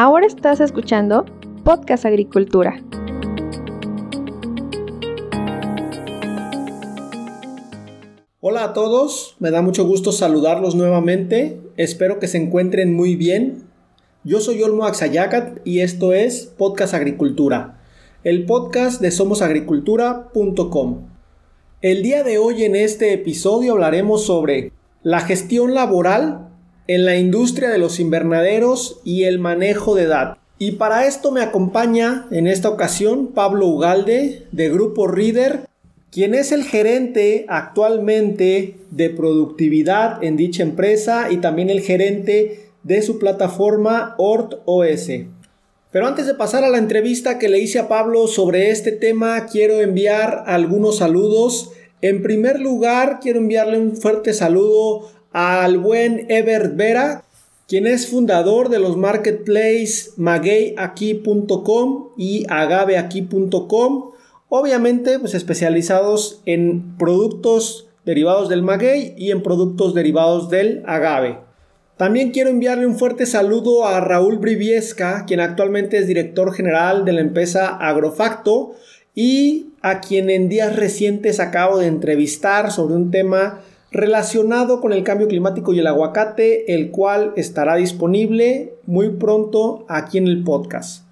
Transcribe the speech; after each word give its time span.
Ahora 0.00 0.26
estás 0.28 0.60
escuchando 0.60 1.24
Podcast 1.64 2.04
Agricultura. 2.04 2.80
Hola 8.38 8.62
a 8.62 8.72
todos, 8.74 9.34
me 9.40 9.50
da 9.50 9.60
mucho 9.60 9.84
gusto 9.84 10.12
saludarlos 10.12 10.76
nuevamente. 10.76 11.60
Espero 11.76 12.20
que 12.20 12.28
se 12.28 12.38
encuentren 12.38 12.94
muy 12.94 13.16
bien. 13.16 13.64
Yo 14.22 14.38
soy 14.38 14.62
Olmo 14.62 14.84
Axayacat 14.84 15.66
y 15.66 15.80
esto 15.80 16.12
es 16.12 16.46
Podcast 16.46 16.94
Agricultura, 16.94 17.82
el 18.22 18.46
podcast 18.46 19.00
de 19.00 19.10
somosagricultura.com. 19.10 21.08
El 21.82 22.04
día 22.04 22.22
de 22.22 22.38
hoy 22.38 22.62
en 22.62 22.76
este 22.76 23.14
episodio 23.14 23.72
hablaremos 23.72 24.24
sobre 24.24 24.70
la 25.02 25.18
gestión 25.18 25.74
laboral 25.74 26.47
en 26.88 27.04
la 27.04 27.16
industria 27.16 27.68
de 27.68 27.78
los 27.78 28.00
invernaderos 28.00 29.00
y 29.04 29.24
el 29.24 29.38
manejo 29.38 29.94
de 29.94 30.06
datos. 30.06 30.38
Y 30.58 30.72
para 30.72 31.06
esto 31.06 31.30
me 31.30 31.42
acompaña 31.42 32.26
en 32.32 32.48
esta 32.48 32.68
ocasión 32.68 33.28
Pablo 33.28 33.66
Ugalde 33.66 34.46
de 34.50 34.68
Grupo 34.70 35.06
Reader, 35.06 35.68
quien 36.10 36.34
es 36.34 36.50
el 36.50 36.64
gerente 36.64 37.44
actualmente 37.48 38.74
de 38.90 39.10
productividad 39.10 40.24
en 40.24 40.36
dicha 40.36 40.64
empresa 40.64 41.30
y 41.30 41.36
también 41.36 41.70
el 41.70 41.82
gerente 41.82 42.70
de 42.82 43.02
su 43.02 43.18
plataforma 43.18 44.14
ORT-OS. 44.18 45.10
Pero 45.92 46.06
antes 46.06 46.26
de 46.26 46.34
pasar 46.34 46.64
a 46.64 46.70
la 46.70 46.78
entrevista 46.78 47.38
que 47.38 47.48
le 47.48 47.60
hice 47.60 47.78
a 47.78 47.88
Pablo 47.88 48.26
sobre 48.26 48.70
este 48.70 48.92
tema, 48.92 49.46
quiero 49.46 49.80
enviar 49.80 50.44
algunos 50.46 50.98
saludos. 50.98 51.70
En 52.00 52.22
primer 52.22 52.60
lugar, 52.60 53.20
quiero 53.20 53.38
enviarle 53.38 53.78
un 53.78 53.96
fuerte 53.96 54.32
saludo 54.32 55.08
al 55.32 55.78
buen 55.78 56.26
Ebert 56.30 56.76
Vera, 56.76 57.24
quien 57.66 57.86
es 57.86 58.06
fundador 58.08 58.68
de 58.70 58.78
los 58.78 58.96
marketplaces 58.96 60.14
magueyaquí.com 60.16 62.08
y 62.16 62.46
agaveaquí.com, 62.48 64.10
obviamente 64.48 65.18
pues 65.18 65.34
especializados 65.34 66.40
en 66.46 66.96
productos 66.96 67.88
derivados 68.06 68.48
del 68.48 68.62
maguey 68.62 69.14
y 69.18 69.32
en 69.32 69.42
productos 69.42 69.92
derivados 69.92 70.48
del 70.48 70.82
agave. 70.86 71.40
También 71.98 72.30
quiero 72.30 72.48
enviarle 72.48 72.86
un 72.86 72.96
fuerte 72.96 73.26
saludo 73.26 73.84
a 73.84 74.00
Raúl 74.00 74.38
Briviesca, 74.38 75.24
quien 75.26 75.40
actualmente 75.40 75.98
es 75.98 76.06
director 76.06 76.54
general 76.54 77.04
de 77.04 77.12
la 77.12 77.20
empresa 77.20 77.76
Agrofacto 77.76 78.76
y 79.16 79.72
a 79.82 80.00
quien 80.00 80.30
en 80.30 80.48
días 80.48 80.76
recientes 80.76 81.40
acabo 81.40 81.76
de 81.78 81.88
entrevistar 81.88 82.70
sobre 82.70 82.94
un 82.94 83.10
tema 83.10 83.60
relacionado 83.90 84.80
con 84.80 84.92
el 84.92 85.02
cambio 85.02 85.28
climático 85.28 85.72
y 85.72 85.78
el 85.78 85.86
aguacate, 85.86 86.74
el 86.74 86.90
cual 86.90 87.32
estará 87.36 87.76
disponible 87.76 88.74
muy 88.86 89.10
pronto 89.10 89.84
aquí 89.88 90.18
en 90.18 90.26
el 90.26 90.44
podcast. 90.44 91.04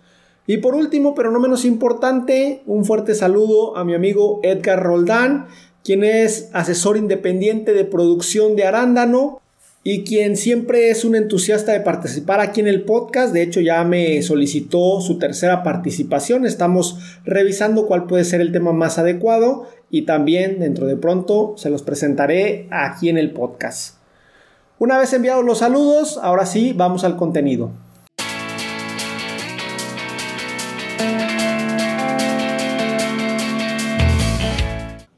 Y 0.46 0.58
por 0.58 0.74
último, 0.74 1.14
pero 1.14 1.30
no 1.30 1.41
menos 1.41 1.64
importante, 1.64 2.62
un 2.66 2.84
fuerte 2.84 3.14
saludo 3.14 3.77
a 3.77 3.84
mi 3.84 3.94
amigo 3.94 4.41
Edgar 4.42 4.82
Roldán, 4.82 5.47
quien 5.82 6.04
es 6.04 6.50
asesor 6.52 6.97
independiente 6.97 7.72
de 7.72 7.84
producción 7.84 8.54
de 8.54 8.64
arándano 8.64 9.41
y 9.82 10.02
quien 10.02 10.36
siempre 10.36 10.91
es 10.91 11.04
un 11.04 11.14
entusiasta 11.14 11.72
de 11.72 11.78
participar 11.78 12.41
aquí 12.41 12.60
en 12.60 12.66
el 12.66 12.82
podcast. 12.82 13.32
De 13.32 13.42
hecho, 13.42 13.60
ya 13.60 13.84
me 13.84 14.20
solicitó 14.22 15.00
su 15.00 15.19
tercera 15.19 15.62
participación. 15.62 16.44
Estamos 16.44 16.98
revisando 17.24 17.86
cuál 17.86 18.06
puede 18.06 18.24
ser 18.24 18.41
el 18.41 18.50
tema 18.50 18.72
más 18.72 18.98
adecuado 18.98 19.69
y 19.91 20.03
también 20.03 20.59
dentro 20.59 20.87
de 20.87 20.97
pronto 20.97 21.55
se 21.56 21.70
los 21.70 21.83
presentaré 21.83 22.69
aquí 22.70 23.09
en 23.09 23.19
el 23.19 23.33
podcast. 23.33 23.98
Una 24.78 24.98
vez 24.98 25.12
enviados 25.12 25.45
los 25.45 25.59
saludos, 25.59 26.19
ahora 26.23 26.47
sí, 26.47 26.73
vamos 26.77 27.05
al 27.05 27.17
contenido. 27.17 27.70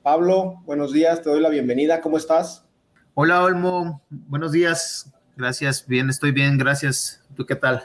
Pablo, 0.02 0.62
buenos 0.64 0.92
días, 0.92 1.22
te 1.22 1.28
doy 1.28 1.40
la 1.40 1.48
bienvenida, 1.48 2.00
¿cómo 2.00 2.16
estás? 2.16 2.64
Hola 3.14 3.42
Olmo, 3.42 4.00
buenos 4.10 4.52
días. 4.52 5.12
Gracias, 5.36 5.86
bien, 5.86 6.08
estoy 6.08 6.32
bien, 6.32 6.56
gracias. 6.56 7.22
¿Tú 7.36 7.44
qué 7.46 7.56
tal? 7.56 7.84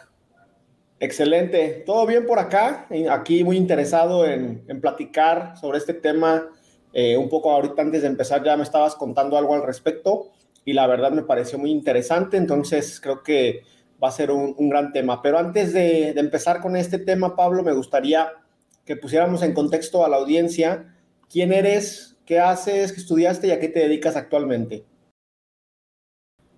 Excelente, 1.00 1.84
todo 1.86 2.08
bien 2.08 2.26
por 2.26 2.40
acá. 2.40 2.88
Aquí 3.12 3.44
muy 3.44 3.58
interesado 3.58 4.26
en, 4.26 4.64
platicar 4.80 5.58
sobre 5.58 5.78
este 5.78 5.94
tema. 5.94 6.48
Eh, 6.94 7.18
un 7.18 7.28
poco 7.28 7.52
ahorita 7.52 7.82
antes 7.82 8.04
de 8.04 8.08
empezar 8.08 8.44
ya 8.44 8.56
me 8.56 8.62
estabas 8.62 8.96
contando 8.96 9.36
algo 9.36 9.56
al 9.56 9.64
respecto 9.64 10.32
y 10.64 10.74
la 10.74 10.86
verdad 10.86 11.12
me 11.12 11.24
pareció 11.24 11.58
muy 11.58 11.72
interesante, 11.72 12.38
entonces 12.38 13.02
creo 13.02 13.24
que 13.24 13.64
va 14.02 14.10
a 14.10 14.12
ser 14.12 14.32
un, 14.32 14.70
gran 14.70 14.92
tema. 14.92 15.22
Pero 15.22 15.40
antes 15.40 15.74
de, 15.74 16.10
empezar 16.12 16.62
con 16.62 16.76
este 16.76 17.00
tema, 17.00 17.36
Pablo, 17.36 17.64
me 17.64 17.74
gustaría 17.74 18.32
que 18.86 18.96
pusiéramos 18.96 19.42
en 19.44 19.54
contexto 19.54 20.06
a 20.06 20.10
la 20.10 20.18
audiencia 20.18 20.94
quién 21.30 21.52
eres, 21.52 22.18
qué 22.26 22.40
haces, 22.40 22.92
qué 22.92 23.00
estudiaste 23.00 23.48
y 23.48 23.52
a 23.52 23.60
qué 23.60 23.70
te 23.70 23.80
dedicas 23.80 24.16
actualmente. 24.16 24.86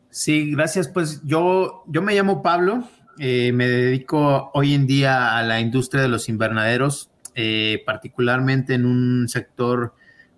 Sí, 0.10 0.52
gracias. 0.52 0.88
Pues 0.88 1.22
yo, 1.24 1.84
yo 1.88 2.02
me 2.02 2.16
llamo 2.16 2.42
Pablo, 2.42 2.88
eh, 3.20 3.52
me 3.54 3.68
dedico 3.68 4.52
hoy 4.54 4.74
en 4.74 4.88
día 4.88 5.38
a 5.38 5.44
la 5.44 5.60
industria 5.60 6.02
de 6.02 6.10
los 6.10 6.30
invernaderos, 6.30 7.10
eh, 7.36 7.84
particularmente 7.86 8.74
en 8.74 8.86
un 8.86 9.28
sector 9.28 9.94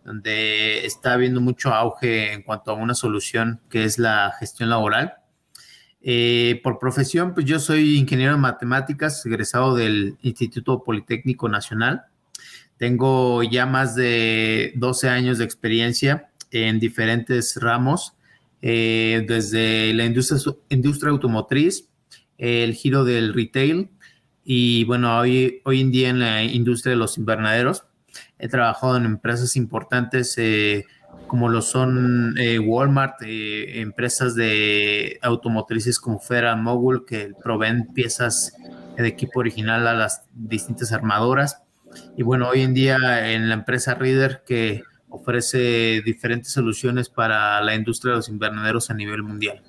donde 0.07 0.85
está 0.85 1.11
habiendo 1.11 1.41
mucho 1.41 1.73
auge 1.73 2.31
en 2.31 2.41
cuanto 2.41 2.71
a 2.71 2.75
una 2.75 2.95
solución 2.95 3.59
que 3.69 3.83
es 3.83 3.99
la 3.99 4.33
gestión 4.39 4.69
laboral. 4.69 5.15
Eh, 6.01 6.61
por 6.63 6.79
profesión, 6.79 7.33
pues 7.33 7.45
yo 7.45 7.59
soy 7.59 7.97
ingeniero 7.97 8.33
en 8.33 8.39
matemáticas, 8.39 9.25
egresado 9.25 9.75
del 9.75 10.17
Instituto 10.21 10.81
Politécnico 10.81 11.49
Nacional. 11.49 12.05
Tengo 12.77 13.43
ya 13.43 13.65
más 13.65 13.95
de 13.95 14.71
12 14.77 15.09
años 15.09 15.39
de 15.39 15.43
experiencia 15.43 16.29
en 16.51 16.79
diferentes 16.79 17.57
ramos 17.61 18.13
eh, 18.61 19.25
desde 19.27 19.93
la 19.93 20.05
industria, 20.05 20.39
industria 20.69 21.11
automotriz, 21.11 21.89
el 22.37 22.75
giro 22.75 23.03
del 23.03 23.33
retail 23.33 23.89
y 24.45 24.85
bueno, 24.85 25.17
hoy, 25.17 25.59
hoy 25.65 25.81
en 25.81 25.91
día 25.91 26.07
en 26.07 26.19
la 26.19 26.45
industria 26.45 26.91
de 26.91 26.97
los 26.97 27.17
invernaderos. 27.17 27.83
He 28.39 28.47
trabajado 28.47 28.97
en 28.97 29.05
empresas 29.05 29.55
importantes 29.55 30.37
eh, 30.37 30.85
como 31.27 31.49
lo 31.49 31.61
son 31.61 32.35
eh, 32.39 32.59
Walmart, 32.59 33.15
empresas 33.21 34.35
de 34.35 35.19
automotrices 35.21 35.99
como 35.99 36.19
Federal 36.19 36.61
Mogul 36.61 37.05
que 37.05 37.33
proveen 37.43 37.87
piezas 37.93 38.55
de 38.95 39.07
equipo 39.07 39.39
original 39.39 39.87
a 39.87 39.93
las 39.93 40.23
distintas 40.33 40.91
armadoras. 40.91 41.61
Y 42.15 42.23
bueno, 42.23 42.49
hoy 42.49 42.61
en 42.61 42.73
día 42.73 43.31
en 43.31 43.49
la 43.49 43.55
empresa 43.55 43.95
Reader 43.95 44.43
que 44.45 44.83
ofrece 45.09 46.01
diferentes 46.03 46.51
soluciones 46.51 47.09
para 47.09 47.61
la 47.61 47.75
industria 47.75 48.11
de 48.11 48.17
los 48.17 48.29
invernaderos 48.29 48.89
a 48.89 48.93
nivel 48.93 49.23
mundial. 49.23 49.61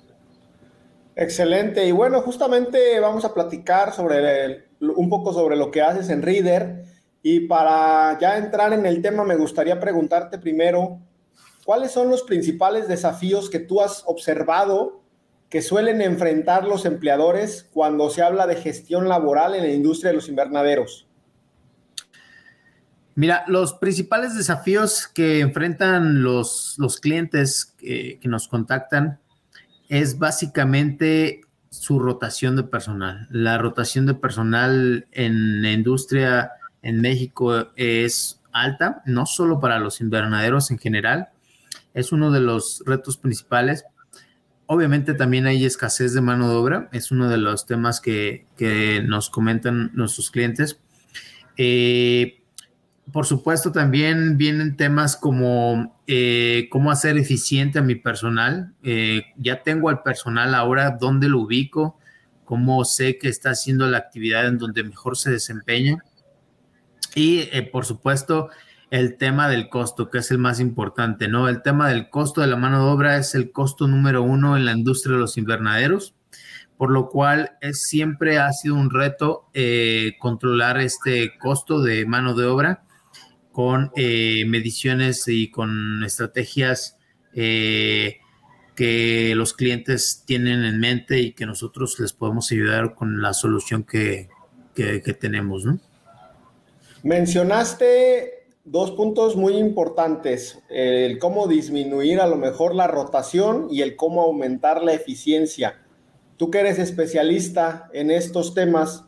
Excelente. 1.15 1.85
Y 1.85 1.91
bueno, 1.91 2.21
justamente 2.21 2.99
vamos 2.99 3.25
a 3.25 3.33
platicar 3.33 3.93
sobre 3.93 4.69
un 4.79 5.09
poco 5.09 5.33
sobre 5.33 5.57
lo 5.57 5.69
que 5.71 5.81
haces 5.81 6.09
en 6.09 6.21
Reader. 6.21 6.85
Y 7.21 7.41
para 7.41 8.17
ya 8.19 8.37
entrar 8.37 8.73
en 8.73 8.85
el 8.85 9.01
tema, 9.01 9.23
me 9.23 9.35
gustaría 9.35 9.79
preguntarte 9.79 10.37
primero, 10.37 10.99
¿cuáles 11.65 11.91
son 11.91 12.09
los 12.09 12.23
principales 12.23 12.87
desafíos 12.87 13.49
que 13.49 13.59
tú 13.59 13.81
has 13.81 14.03
observado 14.05 15.01
que 15.49 15.61
suelen 15.61 16.01
enfrentar 16.01 16.65
los 16.65 16.85
empleadores 16.85 17.67
cuando 17.73 18.09
se 18.09 18.21
habla 18.21 18.47
de 18.47 18.55
gestión 18.55 19.09
laboral 19.09 19.55
en 19.55 19.63
la 19.63 19.73
industria 19.73 20.11
de 20.11 20.15
los 20.15 20.29
invernaderos? 20.29 21.07
Mira, 23.15 23.43
los 23.47 23.73
principales 23.73 24.37
desafíos 24.37 25.05
que 25.05 25.41
enfrentan 25.41 26.23
los, 26.23 26.75
los 26.77 27.01
clientes 27.01 27.75
que, 27.77 28.17
nos 28.23 28.47
contactan 28.47 29.19
es 29.89 30.19
básicamente 30.19 31.41
su 31.69 31.99
rotación 31.99 32.55
de 32.55 32.63
personal. 32.63 33.27
La 33.29 33.57
rotación 33.57 34.05
de 34.05 34.13
personal 34.13 35.07
en 35.11 35.61
la 35.61 35.71
industria 35.73 36.51
en 36.81 37.01
México 37.01 37.71
es 37.75 38.41
alta, 38.51 39.01
no 39.05 39.25
solo 39.25 39.59
para 39.59 39.79
los 39.79 40.01
invernaderos 40.01 40.71
en 40.71 40.79
general, 40.79 41.29
es 41.93 42.11
uno 42.11 42.31
de 42.31 42.41
los 42.41 42.83
retos 42.85 43.17
principales. 43.17 43.85
Obviamente 44.65 45.13
también 45.13 45.47
hay 45.47 45.65
escasez 45.65 46.13
de 46.13 46.21
mano 46.21 46.49
de 46.49 46.55
obra, 46.55 46.89
es 46.91 47.11
uno 47.11 47.29
de 47.29 47.37
los 47.37 47.65
temas 47.65 48.01
que, 48.01 48.45
que 48.55 49.01
nos 49.05 49.29
comentan 49.29 49.91
nuestros 49.93 50.29
clientes. 50.29 50.79
Eh, 51.57 52.39
por 53.11 53.25
supuesto, 53.25 53.71
también 53.71 54.37
vienen 54.37 54.77
temas 54.77 55.15
como 55.15 55.99
eh, 56.07 56.67
cómo 56.71 56.91
hacer 56.91 57.17
eficiente 57.17 57.79
a 57.79 57.81
mi 57.81 57.95
personal. 57.95 58.73
Eh, 58.83 59.23
ya 59.37 59.63
tengo 59.63 59.89
al 59.89 60.03
personal 60.03 60.53
ahora, 60.53 60.97
¿dónde 60.99 61.27
lo 61.27 61.41
ubico? 61.41 61.97
¿Cómo 62.45 62.85
sé 62.85 63.17
que 63.17 63.29
está 63.29 63.51
haciendo 63.51 63.87
la 63.87 63.97
actividad 63.97 64.47
en 64.47 64.57
donde 64.57 64.83
mejor 64.83 65.17
se 65.17 65.31
desempeña? 65.31 66.03
Y, 67.15 67.49
eh, 67.51 67.67
por 67.71 67.85
supuesto, 67.85 68.49
el 68.91 69.17
tema 69.17 69.49
del 69.49 69.69
costo, 69.69 70.09
que 70.09 70.19
es 70.19 70.31
el 70.31 70.37
más 70.37 70.59
importante, 70.59 71.27
¿no? 71.27 71.47
El 71.47 71.61
tema 71.61 71.89
del 71.89 72.09
costo 72.09 72.41
de 72.41 72.47
la 72.47 72.55
mano 72.55 72.85
de 72.85 72.91
obra 72.91 73.17
es 73.17 73.35
el 73.35 73.51
costo 73.51 73.87
número 73.87 74.23
uno 74.23 74.57
en 74.57 74.65
la 74.65 74.71
industria 74.71 75.15
de 75.15 75.21
los 75.21 75.37
invernaderos 75.37 76.15
por 76.79 76.91
lo 76.91 77.09
cual 77.09 77.57
es, 77.59 77.83
siempre 77.83 78.39
ha 78.39 78.53
sido 78.53 78.75
un 78.75 78.89
reto 78.89 79.49
eh, 79.53 80.13
controlar 80.17 80.79
este 80.79 81.37
costo 81.37 81.81
de 81.81 82.05
mano 82.05 82.35
de 82.35 82.45
obra 82.45 82.85
con 83.51 83.91
eh, 83.97 84.45
mediciones 84.47 85.27
y 85.27 85.51
con 85.51 86.05
estrategias 86.05 86.95
que 87.33 89.33
los 89.35 89.53
clientes 89.53 90.23
tienen 90.25 90.63
en 90.63 90.79
mente 90.79 91.19
y 91.19 91.33
que 91.33 91.45
nosotros 91.45 91.99
les 91.99 92.13
podemos 92.13 92.49
ayudar 92.53 92.95
con 92.95 93.21
la 93.21 93.33
solución 93.33 93.83
que, 93.83 94.29
que, 94.73 95.01
que 95.01 95.13
tenemos, 95.13 95.65
¿no? 95.65 95.81
Mencionaste 97.03 98.45
dos 98.65 98.91
puntos 98.91 99.37
muy 99.37 99.55
importantes, 99.55 100.59
el 100.69 101.17
cómo 101.17 101.47
disminuir 101.47 102.19
a 102.19 102.27
lo 102.27 102.35
mejor 102.35 102.75
la 102.75 102.87
rotación 102.87 103.67
y 103.71 103.83
el 103.83 103.95
cómo 103.95 104.21
aumentar 104.21 104.83
la 104.83 104.91
eficiencia. 104.91 105.79
Tú 106.35 106.51
que 106.51 106.59
eres 106.59 106.77
especialista 106.77 107.89
en 107.93 108.11
estos 108.11 108.53
temas, 108.53 109.05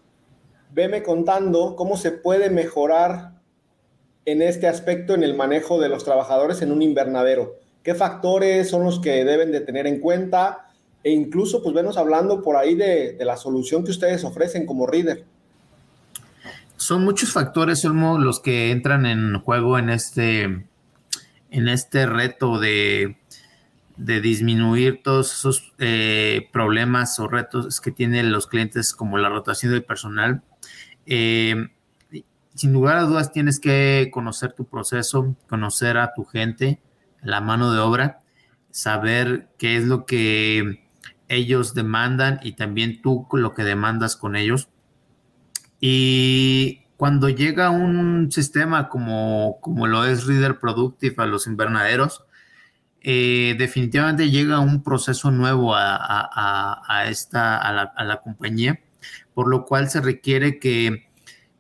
veme 0.71 1.03
contando 1.03 1.75
cómo 1.75 1.97
se 1.97 2.11
puede 2.11 2.49
mejorar 2.49 3.41
en 4.23 4.41
este 4.41 4.69
aspecto 4.69 5.13
en 5.13 5.23
el 5.23 5.35
manejo 5.35 5.77
de 5.77 5.89
los 5.89 6.05
trabajadores 6.05 6.61
en 6.61 6.71
un 6.71 6.81
invernadero. 6.81 7.57
¿Qué 7.83 7.93
factores 7.93 8.69
son 8.69 8.85
los 8.85 9.01
que 9.01 9.25
deben 9.25 9.51
de 9.51 9.59
tener 9.59 9.85
en 9.85 9.99
cuenta? 9.99 10.69
E 11.03 11.11
incluso, 11.11 11.61
pues, 11.61 11.75
venos 11.75 11.97
hablando 11.97 12.41
por 12.41 12.55
ahí 12.55 12.75
de, 12.75 13.13
de 13.13 13.25
la 13.25 13.35
solución 13.35 13.83
que 13.83 13.91
ustedes 13.91 14.23
ofrecen 14.23 14.65
como 14.65 14.88
Reader 14.88 15.25
son 16.81 17.03
muchos 17.03 17.31
factores, 17.31 17.83
los 17.83 18.39
que 18.39 18.71
entran 18.71 19.05
en 19.05 19.39
juego 19.39 19.77
en 19.77 19.91
este, 19.91 20.65
en 21.51 21.67
este 21.67 22.07
reto 22.07 22.59
de, 22.59 23.17
disminuir 23.97 25.03
todos 25.03 25.31
esos 25.31 25.73
eh, 25.77 26.49
problemas 26.51 27.19
o 27.19 27.27
retos 27.27 27.79
que 27.81 27.91
tienen 27.91 28.31
los 28.31 28.47
clientes, 28.47 28.93
como 28.93 29.19
la 29.19 29.29
rotación 29.29 29.71
del 29.71 29.83
personal. 29.83 30.41
Eh, 31.05 31.67
sin 32.55 32.73
lugar 32.73 32.97
a 32.97 33.03
dudas, 33.03 33.31
tienes 33.31 33.59
que 33.59 34.09
conocer 34.11 34.53
tu 34.53 34.65
proceso, 34.65 35.35
conocer 35.47 35.99
a 35.99 36.15
tu 36.15 36.25
gente, 36.25 36.81
la 37.21 37.41
mano 37.41 37.71
de 37.71 37.79
obra, 37.79 38.21
saber 38.71 39.49
qué 39.59 39.77
es 39.77 39.85
lo 39.85 40.07
que 40.07 40.83
ellos 41.27 41.75
demandan 41.75 42.39
y 42.41 42.53
también 42.53 43.03
tú 43.03 43.27
lo 43.33 43.53
que 43.53 43.63
demandas 43.63 44.15
con 44.15 44.35
ellos 44.35 44.70
y 45.81 46.83
cuando 46.95 47.29
llega 47.29 47.71
un 47.71 48.31
sistema 48.31 48.87
como, 48.87 49.57
como 49.59 49.87
lo 49.87 50.05
es 50.05 50.27
Reader 50.27 50.59
Productive 50.59 51.15
a 51.17 51.25
los 51.25 51.47
invernaderos, 51.47 52.23
eh, 53.01 53.55
definitivamente 53.57 54.29
llega 54.29 54.59
un 54.59 54.83
proceso 54.83 55.31
nuevo 55.31 55.73
a, 55.75 57.05
esta, 57.07 57.57
a 57.57 58.03
la, 58.03 58.21
compañía, 58.21 58.79
por 59.33 59.49
lo 59.49 59.65
cual 59.65 59.89
se 59.89 59.99
requiere 59.99 60.59
que 60.59 61.07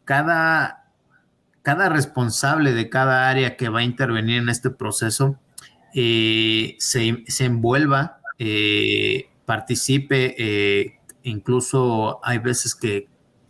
cada, 0.05 0.91
cada 1.63 1.89
responsable 1.89 2.73
de 2.73 2.89
cada 2.89 3.27
área 3.27 3.57
que 3.57 3.69
va 3.69 3.79
a 3.79 3.83
intervenir 3.83 4.43
en 4.43 4.49
este 4.49 4.69
proceso 4.69 5.39
eh, 5.95 6.75
se, 6.77 7.23
envuelva, 7.39 8.19
eh, 8.37 9.27
participe, 9.45 10.99
incluso 11.23 12.19
hay 12.23 12.37
veces 12.37 12.75
que 12.75 13.07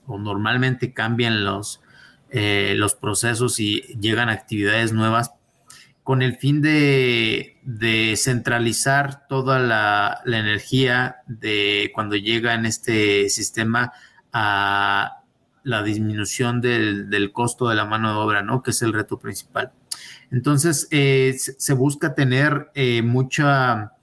o 0.08 0.18
normalmente 0.18 0.94
cambian 0.94 1.44
los, 1.44 1.82
eh, 2.30 2.74
los 2.78 2.96
procesos 2.96 3.60
y 3.60 3.82
llegan 4.00 4.30
actividades 4.30 4.94
nuevas 4.94 5.32
con 6.04 6.22
el 6.22 6.38
fin 6.38 6.62
de, 6.62 7.58
centralizar 8.18 9.28
toda 9.28 9.60
la, 9.60 10.22
energía 10.26 11.18
de 11.28 11.92
cuando 11.94 12.16
llega 12.16 12.54
en 12.54 12.66
este 12.66 13.30
sistema 13.30 13.94
a 14.34 15.24
la 15.64 15.84
disminución 15.84 16.60
del, 16.60 17.32
costo 17.34 17.70
de 17.70 17.76
la 17.76 17.86
mano 17.86 18.10
de 18.10 18.18
obra, 18.18 18.42
¿no? 18.42 18.64
Que 18.64 18.72
es 18.72 18.82
el 18.82 18.94
reto 18.94 19.20
principal. 19.20 19.72
Entonces, 20.32 20.88
eh, 20.92 21.36
se 21.38 21.74
busca 21.74 22.16
tener 22.16 22.72
eh, 22.74 23.02
mucha 23.02 23.94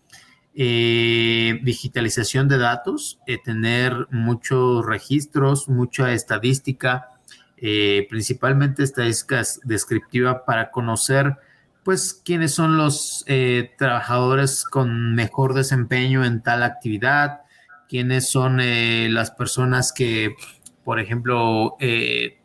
eh, 0.60 1.60
digitalización 1.62 2.49
de 2.49 2.58
datos, 2.58 3.20
eh, 3.28 3.38
tener 3.38 4.08
muchos 4.10 4.84
registros, 4.84 5.69
mucha 5.69 6.12
estadística, 6.12 7.10
eh, 7.58 8.08
principalmente 8.10 8.82
estadísticas 8.82 9.60
descriptivas 9.62 10.38
para 10.44 10.72
conocer 10.72 11.37
pues 11.84 12.12
quiénes 12.25 12.55
son 12.55 12.76
los 12.76 13.25
trabajadores 13.78 14.64
con 14.64 15.14
mejor 15.14 15.55
desempeño 15.55 16.25
en 16.25 16.43
tal 16.43 16.64
actividad, 16.64 17.43
quiénes 17.88 18.28
son 18.28 18.58
las 18.58 19.31
personas 19.31 19.93
que, 19.93 20.34
por 20.84 21.00
ejemplo, 21.00 21.76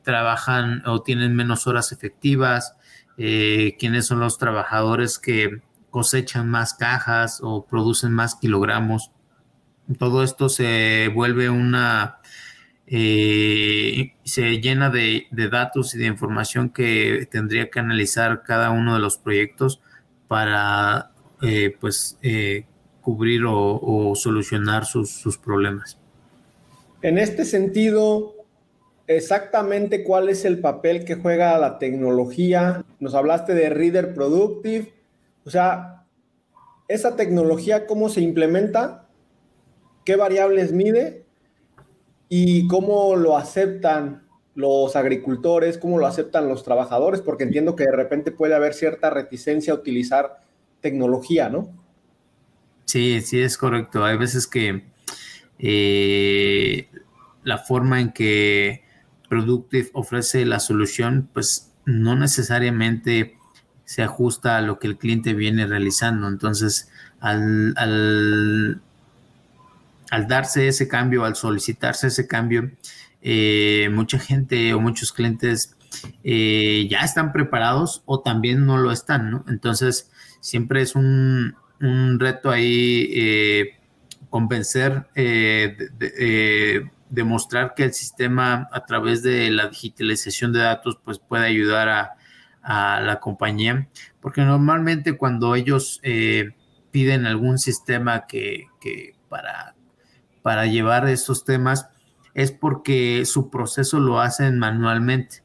trabajan 0.03 0.83
o 0.85 1.01
tienen 1.01 1.35
menos 1.35 1.67
horas 1.67 1.91
efectivas, 1.91 2.77
quiénes 3.17 4.05
son 4.05 4.21
los 4.21 4.37
trabajadores 4.37 5.19
que 5.19 5.61
cosechan 5.93 6.49
más 6.49 6.73
cajas 6.73 7.39
o 7.43 7.67
producen 7.67 8.11
más 8.11 8.33
kilogramos. 8.33 9.11
Todo 9.99 10.23
esto 10.23 10.49
se 10.49 11.11
vuelve 11.13 11.51
una, 11.51 12.17
eh, 12.87 14.13
se 14.23 14.59
llena 14.59 14.89
de, 14.89 15.27
datos 15.51 15.93
y 15.93 15.99
de 15.99 16.07
información 16.07 16.69
que 16.71 17.27
tendría 17.29 17.69
que 17.69 17.79
analizar 17.79 18.41
cada 18.41 18.71
uno 18.71 18.95
de 18.95 19.01
los 19.01 19.19
proyectos 19.19 19.81
para 20.27 21.11
eh, 21.43 21.77
pues 21.79 22.17
eh, 22.23 22.65
cubrir 23.01 23.43
o, 23.45 24.13
solucionar 24.15 24.85
sus, 24.85 25.11
sus, 25.11 25.37
problemas. 25.37 25.99
En 27.03 27.19
este 27.19 27.45
sentido, 27.45 28.33
exactamente 29.05 30.03
cuál 30.03 30.29
es 30.29 30.43
el 30.43 30.57
papel 30.57 31.05
que 31.05 31.13
juega 31.13 31.55
la 31.59 31.77
tecnología. 31.77 32.83
Nos 32.99 33.13
hablaste 33.13 33.53
de 33.53 33.69
Reader 33.69 34.15
Productive, 34.15 34.92
o 35.45 35.49
sea, 35.49 36.05
esa 36.87 37.15
tecnología, 37.15 37.87
¿cómo 37.87 38.09
se 38.09 38.21
implementa? 38.21 39.07
¿Qué 40.05 40.15
variables 40.15 40.71
mide? 40.71 41.25
¿Y 42.29 42.67
cómo 42.67 43.15
lo 43.15 43.37
aceptan 43.37 44.27
los 44.55 44.95
agricultores? 44.95 45.77
¿Cómo 45.77 45.97
lo 45.97 46.07
aceptan 46.07 46.47
los 46.47 46.63
trabajadores? 46.63 47.21
Porque 47.21 47.43
entiendo 47.43 47.75
que 47.75 47.85
de 47.85 47.91
repente 47.91 48.31
puede 48.31 48.55
haber 48.55 48.73
cierta 48.73 49.09
reticencia 49.09 49.73
a 49.73 49.77
utilizar 49.77 50.41
tecnología, 50.81 51.49
¿no? 51.49 51.69
Sí, 52.85 53.21
sí, 53.21 53.41
es 53.41 53.57
correcto. 53.57 54.03
Hay 54.03 54.17
veces 54.17 54.45
que 54.47 54.83
eh, 55.59 56.87
la 57.43 57.57
forma 57.57 58.01
en 58.01 58.11
que 58.11 58.83
Productive 59.29 59.89
ofrece 59.93 60.45
la 60.45 60.59
solución, 60.59 61.29
pues 61.33 61.73
no 61.85 62.15
necesariamente 62.15 63.37
se 63.85 64.03
ajusta 64.03 64.57
a 64.57 64.61
lo 64.61 64.79
que 64.79 64.87
el 64.87 64.97
cliente 64.97 65.33
viene 65.33 65.65
realizando. 65.65 66.27
Entonces, 66.27 66.89
al, 67.19 67.73
al, 67.77 68.81
darse 70.27 70.67
ese 70.67 70.87
cambio, 70.87 71.25
al 71.25 71.35
solicitarse 71.35 72.07
ese 72.07 72.27
cambio, 72.27 72.71
eh, 73.21 73.89
mucha 73.91 74.19
gente 74.19 74.73
o 74.73 74.79
muchos 74.79 75.11
clientes 75.11 75.75
eh, 76.23 76.87
ya 76.89 77.01
están 77.01 77.31
preparados 77.31 78.03
o 78.05 78.21
también 78.21 78.65
no 78.65 78.77
lo 78.77 78.91
están. 78.91 79.43
Entonces, 79.47 80.11
siempre 80.39 80.81
es 80.81 80.95
un, 80.95 81.55
reto 82.19 82.49
ahí 82.49 83.09
eh, 83.13 83.77
convencer, 84.29 85.07
demostrar 87.09 87.73
que 87.75 87.83
el 87.83 87.93
sistema 87.93 88.69
a 88.71 88.85
través 88.85 89.21
de 89.21 89.51
la 89.51 89.67
digitalización 89.67 90.53
de 90.53 90.59
datos 90.59 90.97
pues 91.03 91.19
puede 91.19 91.45
ayudar 91.45 91.89
a, 91.89 92.15
a 92.63 93.01
la 93.01 93.19
compañía, 93.19 93.87
porque 94.21 94.41
normalmente 94.41 95.17
cuando 95.17 95.55
ellos 95.55 95.99
eh, 96.03 96.51
piden 96.91 97.25
algún 97.25 97.59
sistema 97.59 98.25
que, 98.25 98.67
para, 99.29 99.75
para 100.41 100.65
llevar 100.65 101.07
estos 101.09 101.43
temas 101.43 101.89
es 102.33 102.51
porque 102.51 103.25
su 103.25 103.49
proceso 103.49 103.99
lo 103.99 104.21
hacen 104.21 104.57
manualmente. 104.57 105.43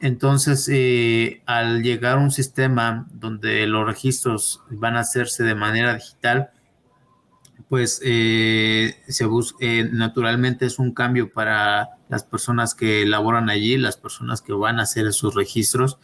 Entonces, 0.00 0.68
eh, 0.72 1.42
al 1.46 1.82
llegar 1.82 2.16
a 2.16 2.20
un 2.20 2.30
sistema 2.30 3.06
donde 3.12 3.66
los 3.66 3.86
registros 3.86 4.62
van 4.70 4.96
a 4.96 5.00
hacerse 5.00 5.44
de 5.44 5.54
manera 5.54 5.94
digital, 5.94 6.50
pues 7.68 8.00
eh, 8.02 8.96
se 9.06 9.26
naturalmente 9.92 10.66
es 10.66 10.78
un 10.78 10.92
cambio 10.92 11.32
para 11.32 11.90
las 12.08 12.24
personas 12.24 12.74
que 12.74 13.06
laboran 13.06 13.50
allí, 13.50 13.76
las 13.76 13.96
personas 13.96 14.42
que 14.42 14.52
van 14.52 14.80
a 14.80 14.82
hacer 14.82 15.06
esos 15.06 15.34
registros 15.34 15.98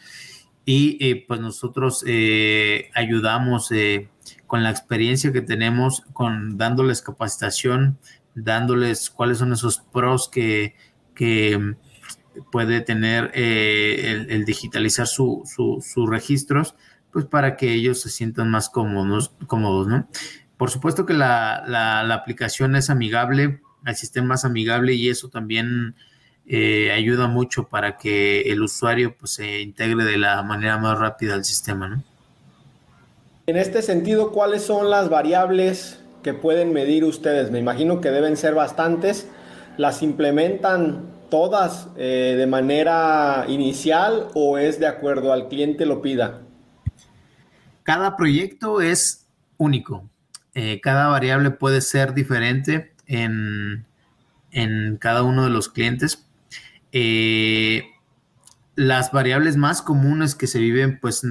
y 0.68 0.98
eh, 1.00 1.24
pues 1.26 1.40
nosotros 1.40 2.02
eh, 2.08 2.90
ayudamos 2.92 3.70
eh, 3.70 4.10
con 4.48 4.64
la 4.64 4.70
experiencia 4.70 5.32
que 5.32 5.40
tenemos, 5.40 6.02
con 6.12 6.58
dándoles 6.58 7.02
capacitación, 7.02 7.98
dándoles 8.34 9.08
cuáles 9.08 9.38
son 9.38 9.52
esos 9.52 9.78
pros 9.78 10.28
que, 10.28 10.74
puede 12.52 12.82
tener 12.82 13.30
el, 13.32 14.44
digitalizar 14.44 15.06
sus 15.06 16.10
registros, 16.10 16.74
pues 17.10 17.24
para 17.24 17.56
que 17.56 17.72
ellos 17.72 18.02
se 18.02 18.10
sientan 18.10 18.50
más 18.50 18.68
cómodos, 18.68 19.32
cómodos 19.46 19.86
¿no? 19.86 20.06
Por 20.58 20.70
supuesto 20.70 21.06
que 21.06 21.14
la, 21.14 21.64
la, 21.66 22.12
aplicación 22.12 22.76
es 22.76 22.90
amigable, 22.90 23.62
al 23.84 23.96
sistema 23.96 24.28
más 24.28 24.44
amigable 24.44 24.92
y 24.92 25.08
eso 25.08 25.30
también 25.30 25.94
eh, 26.48 26.92
ayuda 26.92 27.26
mucho 27.26 27.64
para 27.64 27.96
que 27.96 28.42
el 28.42 28.62
usuario 28.62 29.16
pues, 29.18 29.32
se 29.32 29.60
integre 29.60 30.04
de 30.04 30.18
la 30.18 30.42
manera 30.42 30.78
más 30.78 30.98
rápida 30.98 31.34
al 31.34 31.44
sistema. 31.44 31.88
¿no? 31.88 32.04
En 33.46 33.56
este 33.56 33.82
sentido, 33.82 34.32
¿cuáles 34.32 34.62
son 34.62 34.90
las 34.90 35.08
variables 35.08 36.00
que 36.22 36.34
pueden 36.34 36.72
medir 36.72 37.04
ustedes? 37.04 37.50
Me 37.50 37.58
imagino 37.58 38.00
que 38.00 38.10
deben 38.10 38.36
ser 38.36 38.54
bastantes. 38.54 39.28
¿Las 39.76 40.02
implementan 40.02 41.16
todas 41.30 41.88
eh, 41.96 42.34
de 42.36 42.46
manera 42.46 43.44
inicial 43.48 44.28
o 44.34 44.58
es 44.58 44.80
de 44.80 44.86
acuerdo 44.86 45.32
al 45.32 45.48
cliente 45.48 45.86
lo 45.86 46.02
pida? 46.02 46.42
Cada 47.82 48.16
proyecto 48.16 48.80
es 48.80 49.26
único. 49.58 50.08
Eh, 50.54 50.80
cada 50.80 51.08
variable 51.08 51.50
puede 51.50 51.80
ser 51.82 52.14
diferente 52.14 52.92
en, 53.06 53.86
cada 54.98 55.22
uno 55.22 55.44
de 55.44 55.50
los 55.50 55.68
clientes. 55.68 56.25
Eh, 56.92 57.90
las 58.74 59.12
variables 59.12 59.56
más 59.56 59.82
comunes 59.82 60.34
que 60.34 60.46
se 60.46 60.58
viven 60.58 60.98
pues 61.00 61.22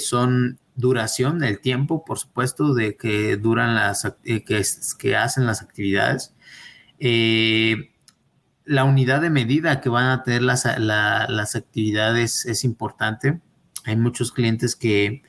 son 0.00 0.58
duración, 0.76 1.44
el 1.44 1.60
tiempo, 1.60 2.04
por 2.04 2.18
supuesto, 2.18 2.74
de 2.74 2.96
que 2.96 3.36
duran 3.36 3.74
las 3.74 4.10
que, 4.24 4.44
que 4.44 5.16
hacen 5.16 5.46
las 5.46 5.62
actividades 5.62 6.34
la 8.70 8.84
unidad 8.84 9.20
de 9.20 9.30
medida 9.30 9.80
que 9.80 9.88
van 9.88 10.06
a 10.06 10.22
tener 10.22 10.42
las, 10.42 10.64
actividades 10.64 12.46
es 12.46 12.62
importante. 12.62 13.40
Hay 13.84 13.96
muchos 13.96 14.30
clientes 14.30 14.76
que 14.76 15.22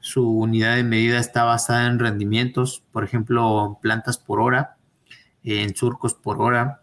su 0.00 0.26
unidad 0.26 0.76
de 0.76 0.82
medida 0.82 1.18
está 1.18 1.44
basada 1.44 1.88
en 1.88 1.98
rendimientos, 1.98 2.84
por 2.92 3.04
ejemplo, 3.04 3.78
plantas 3.82 4.16
por 4.16 4.40
hora, 4.40 4.78
en 5.44 5.76
surcos 5.76 6.14
por 6.14 6.40
hora. 6.40 6.80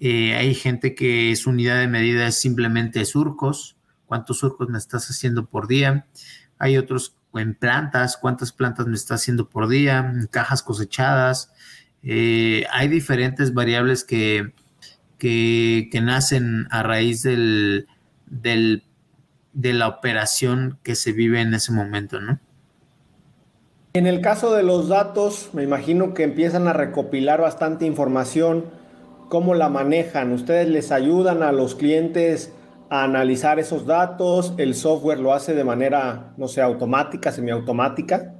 Eh, 0.00 0.34
hay 0.34 0.54
gente 0.54 0.94
que 0.94 1.34
su 1.36 1.50
unidad 1.50 1.80
de 1.80 1.88
medida 1.88 2.26
es 2.26 2.36
simplemente 2.36 3.04
surcos, 3.04 3.76
cuántos 4.06 4.38
surcos 4.38 4.68
me 4.68 4.78
estás 4.78 5.08
haciendo 5.10 5.46
por 5.46 5.66
día. 5.66 6.06
Hay 6.58 6.76
otros 6.76 7.16
en 7.34 7.54
plantas, 7.54 8.16
cuántas 8.16 8.52
plantas 8.52 8.86
me 8.86 8.94
estás 8.94 9.20
haciendo 9.20 9.48
por 9.48 9.68
día, 9.68 9.98
en 9.98 10.26
cajas 10.26 10.62
cosechadas. 10.62 11.52
Eh, 12.02 12.64
hay 12.70 12.88
diferentes 12.88 13.52
variables 13.54 14.04
que 14.04 14.52
que, 15.18 16.00
nacen 16.02 16.68
a 16.70 16.82
raíz 16.82 17.22
del, 17.22 17.86
de 18.26 19.72
la 19.72 19.88
operación 19.88 20.78
que 20.82 20.94
se 20.94 21.12
vive 21.12 21.40
en 21.40 21.54
ese 21.54 21.72
momento, 21.72 22.20
¿no? 22.20 22.38
En 23.94 24.06
el 24.06 24.20
caso 24.20 24.54
de 24.54 24.62
los 24.62 24.88
datos, 24.88 25.50
me 25.54 25.64
imagino 25.64 26.14
que 26.14 26.22
empiezan 26.22 26.68
a 26.68 26.72
recopilar 26.72 27.40
bastante 27.40 27.84
información. 27.84 28.66
¿Cómo 29.28 29.54
la 29.54 29.68
manejan? 29.68 30.32
¿Ustedes 30.32 30.68
les 30.68 30.90
ayudan 30.90 31.42
a 31.42 31.52
los 31.52 31.74
clientes 31.74 32.52
a 32.88 33.04
analizar 33.04 33.58
esos 33.58 33.84
datos? 33.84 34.54
¿El 34.56 34.74
software 34.74 35.20
lo 35.20 35.34
hace 35.34 35.54
de 35.54 35.64
manera, 35.64 36.32
no 36.38 36.48
sé, 36.48 36.62
automática, 36.62 37.30
semiautomática? 37.30 38.34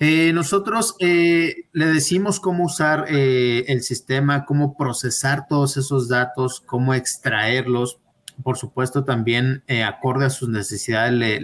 Eh, 0.00 0.32
nosotros 0.34 0.96
eh, 0.98 1.68
le 1.72 1.86
decimos 1.86 2.40
cómo 2.40 2.64
usar 2.64 3.06
eh, 3.08 3.64
el 3.68 3.82
sistema, 3.82 4.44
cómo 4.44 4.76
procesar 4.76 5.46
todos 5.48 5.76
esos 5.76 6.08
datos, 6.08 6.60
cómo 6.60 6.92
extraerlos. 6.92 8.00
Por 8.42 8.58
supuesto, 8.58 9.04
también 9.04 9.62
acorde 9.86 10.26
a 10.26 10.30
sus 10.30 10.48
necesidades, 10.48 11.40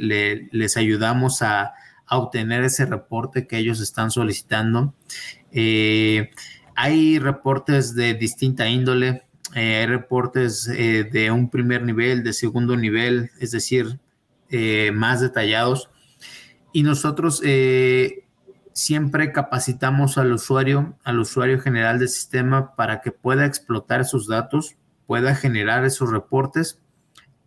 les 0.50 0.76
ayudamos 0.76 1.40
a, 1.42 1.74
obtener 2.12 2.64
ese 2.64 2.86
reporte 2.86 3.46
que 3.46 3.56
ellos 3.58 3.80
están 3.80 4.10
solicitando. 4.10 4.94
Hay 6.76 7.18
reportes 7.18 7.94
de 7.94 8.14
distinta 8.14 8.68
índole, 8.68 9.22
hay 9.52 9.86
reportes 9.86 10.64
de 10.64 11.30
un 11.30 11.50
primer 11.50 11.82
nivel, 11.82 12.22
de 12.22 12.32
segundo 12.32 12.76
nivel, 12.76 13.30
es 13.40 13.50
decir, 13.50 13.98
más 14.92 15.20
detallados. 15.20 15.90
Y 16.72 16.82
nosotros 16.82 17.42
siempre 18.72 19.32
capacitamos 19.32 20.18
al 20.18 20.32
usuario, 20.32 20.96
al 21.04 21.18
usuario 21.18 21.60
general 21.60 21.98
del 21.98 22.08
sistema 22.08 22.74
para 22.76 23.00
que 23.00 23.10
pueda 23.10 23.44
explotar 23.44 24.00
esos 24.00 24.26
datos, 24.28 24.76
pueda 25.06 25.34
generar 25.34 25.84
esos 25.84 26.10
reportes, 26.10 26.80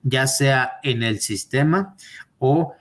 ya 0.04 0.28
sea 0.28 0.74
en 0.84 1.02
el 1.02 1.22
sistema 1.22 1.96
o 2.38 2.76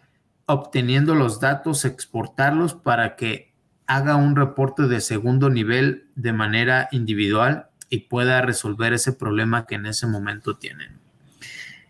obteniendo 0.47 1.15
los 1.15 1.39
datos, 1.39 1.85
exportarlos 1.85 2.75
para 2.75 3.15
que 3.15 3.52
haga 3.87 4.17
un 4.17 4.37
reporte 4.37 4.85
de 4.85 5.01
segundo 5.01 5.51
nivel 5.51 6.07
de 6.15 6.33
manera 6.33 6.89
individual 6.93 7.69
y 7.89 7.99
pueda 7.99 8.41
resolver 8.41 8.93
ese 8.93 9.13
problema 9.13 9.67
que 9.67 9.75
en 9.75 9.87
ese 9.87 10.07
momento 10.07 10.57
tienen. 10.57 10.99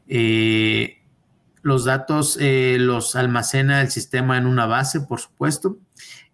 Eh, 0.09 0.99
los 1.63 1.85
datos 1.85 2.37
eh, 2.41 2.77
los 2.81 3.15
almacena 3.15 3.83
el 3.83 3.91
sistema 3.91 4.37
en 4.37 4.47
una 4.47 4.67
base, 4.67 5.01
por 5.01 5.21
supuesto, 5.21 5.79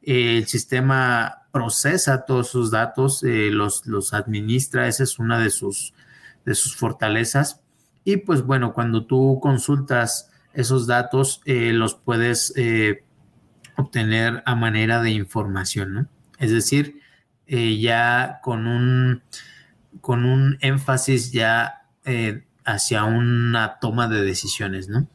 el 0.02 0.46
sistema 0.46 1.42
procesa 1.52 2.24
todos 2.24 2.48
sus 2.48 2.70
datos, 2.70 3.22
eh, 3.22 3.50
los, 3.50 3.86
los, 3.86 4.14
administra, 4.14 4.88
esa 4.88 5.02
es 5.02 5.18
una 5.18 5.38
de 5.38 5.50
sus, 5.50 5.92
de 6.44 6.54
sus 6.54 6.76
fortalezas. 6.76 7.60
Y 8.04 8.18
pues 8.18 8.42
bueno, 8.42 8.72
cuando 8.72 9.04
tú 9.04 9.38
consultas 9.42 10.30
esos 10.54 10.86
datos, 10.86 11.42
eh, 11.44 11.72
los 11.72 11.94
puedes 11.94 12.52
eh, 12.56 13.04
obtener 13.78 14.42
a 14.44 14.54
manera 14.54 15.00
de 15.00 15.10
información, 15.10 15.94
¿no? 15.94 16.08
Es 16.38 16.50
decir, 16.50 17.00
ya 17.46 18.40
con 18.42 18.66
un, 18.66 19.22
con 20.00 20.26
un 20.26 20.58
énfasis 20.60 21.32
ya 21.32 21.86
hacia 22.64 23.04
una 23.04 23.78
toma 23.80 24.08
de 24.08 24.22
decisiones, 24.22 24.88
¿no? 24.88 25.08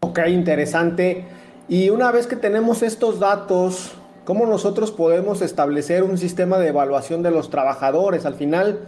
Ok, 0.00 0.20
interesante. 0.28 1.24
Y 1.68 1.90
una 1.90 2.12
vez 2.12 2.26
que 2.26 2.36
tenemos 2.36 2.82
estos 2.82 3.18
datos, 3.18 3.94
¿cómo 4.24 4.46
nosotros 4.46 4.92
podemos 4.92 5.42
establecer 5.42 6.04
un 6.04 6.18
sistema 6.18 6.58
de 6.58 6.68
evaluación 6.68 7.22
de 7.22 7.30
los 7.30 7.50
trabajadores? 7.50 8.26
Al 8.26 8.34
final 8.34 8.80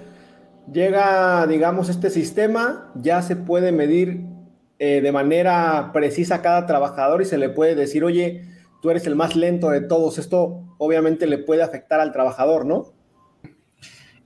llega, 0.70 1.46
digamos, 1.46 1.88
este 1.88 2.10
sistema, 2.10 2.92
ya 2.94 3.22
se 3.22 3.34
puede 3.34 3.72
medir 3.72 4.26
eh, 4.78 5.00
de 5.00 5.10
manera 5.10 5.90
precisa 5.92 6.42
cada 6.42 6.66
trabajador 6.66 7.22
y 7.22 7.24
se 7.24 7.38
le 7.38 7.48
puede 7.48 7.74
decir, 7.74 8.04
oye, 8.04 8.44
tú 8.80 8.90
eres 8.90 9.06
el 9.06 9.16
más 9.16 9.36
lento 9.36 9.70
de 9.70 9.80
todos. 9.80 10.18
Esto 10.18 10.62
obviamente 10.78 11.26
le 11.26 11.38
puede 11.38 11.62
afectar 11.62 12.00
al 12.00 12.12
trabajador, 12.12 12.66
¿no? 12.66 12.92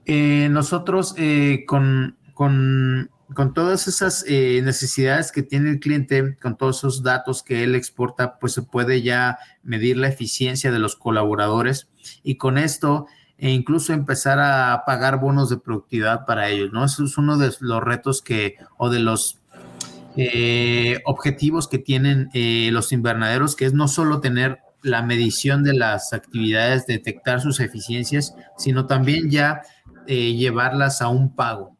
Eh, 0.05 0.47
nosotros 0.49 1.15
eh, 1.17 1.63
con, 1.67 2.17
con 2.33 3.09
con 3.33 3.53
todas 3.53 3.87
esas 3.87 4.25
eh, 4.27 4.61
necesidades 4.63 5.31
que 5.31 5.43
tiene 5.43 5.69
el 5.71 5.79
cliente, 5.79 6.37
con 6.37 6.57
todos 6.57 6.79
esos 6.79 7.03
datos 7.03 7.43
que 7.43 7.63
él 7.63 7.75
exporta, 7.75 8.39
pues 8.39 8.53
se 8.53 8.61
puede 8.61 9.01
ya 9.01 9.37
medir 9.63 9.97
la 9.97 10.07
eficiencia 10.07 10.71
de 10.71 10.79
los 10.79 10.95
colaboradores 10.95 11.89
y 12.23 12.35
con 12.35 12.57
esto 12.57 13.07
e 13.37 13.49
incluso 13.49 13.93
empezar 13.93 14.39
a 14.39 14.83
pagar 14.85 15.19
bonos 15.19 15.49
de 15.49 15.57
productividad 15.57 16.25
para 16.25 16.49
ellos, 16.49 16.71
¿no? 16.71 16.85
Eso 16.85 17.03
es 17.03 17.17
uno 17.17 17.37
de 17.37 17.51
los 17.59 17.83
retos 17.83 18.21
que, 18.21 18.57
o 18.77 18.89
de 18.89 18.99
los 18.99 19.40
eh, 20.17 20.99
objetivos 21.05 21.67
que 21.67 21.79
tienen 21.79 22.29
eh, 22.33 22.69
los 22.71 22.91
invernaderos, 22.91 23.55
que 23.55 23.65
es 23.65 23.73
no 23.73 23.87
solo 23.87 24.19
tener 24.19 24.59
la 24.83 25.01
medición 25.03 25.63
de 25.63 25.73
las 25.73 26.13
actividades, 26.13 26.87
detectar 26.87 27.41
sus 27.41 27.59
eficiencias, 27.59 28.35
sino 28.57 28.87
también 28.87 29.29
ya 29.29 29.61
llevarlas 30.07 31.01
a 31.01 31.07
un 31.07 31.35
pago 31.35 31.77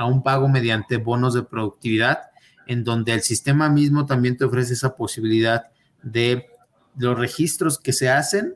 a 0.00 0.06
un 0.06 0.22
pago 0.22 0.48
mediante 0.48 0.96
bonos 0.96 1.34
de 1.34 1.42
productividad, 1.42 2.30
en 2.66 2.84
donde 2.84 3.12
el 3.12 3.20
sistema 3.20 3.68
mismo 3.68 4.06
también 4.06 4.38
te 4.38 4.46
ofrece 4.46 4.72
esa 4.72 4.96
posibilidad 4.96 5.64
de 6.02 6.46
los 6.96 7.18
registros 7.18 7.78
que 7.78 7.92
se 7.92 8.08
hacen, 8.08 8.54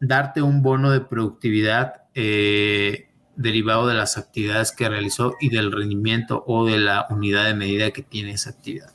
darte 0.00 0.42
un 0.42 0.62
bono 0.62 0.92
de 0.92 1.00
productividad 1.00 2.04
eh, 2.14 3.09
derivado 3.36 3.86
de 3.86 3.94
las 3.94 4.18
actividades 4.18 4.72
que 4.72 4.88
realizó 4.88 5.34
y 5.40 5.50
del 5.50 5.72
rendimiento 5.72 6.44
o 6.46 6.66
de 6.66 6.78
la 6.78 7.06
unidad 7.10 7.46
de 7.46 7.54
medida 7.54 7.90
que 7.90 8.02
tiene 8.02 8.32
esa 8.32 8.50
actividad. 8.50 8.90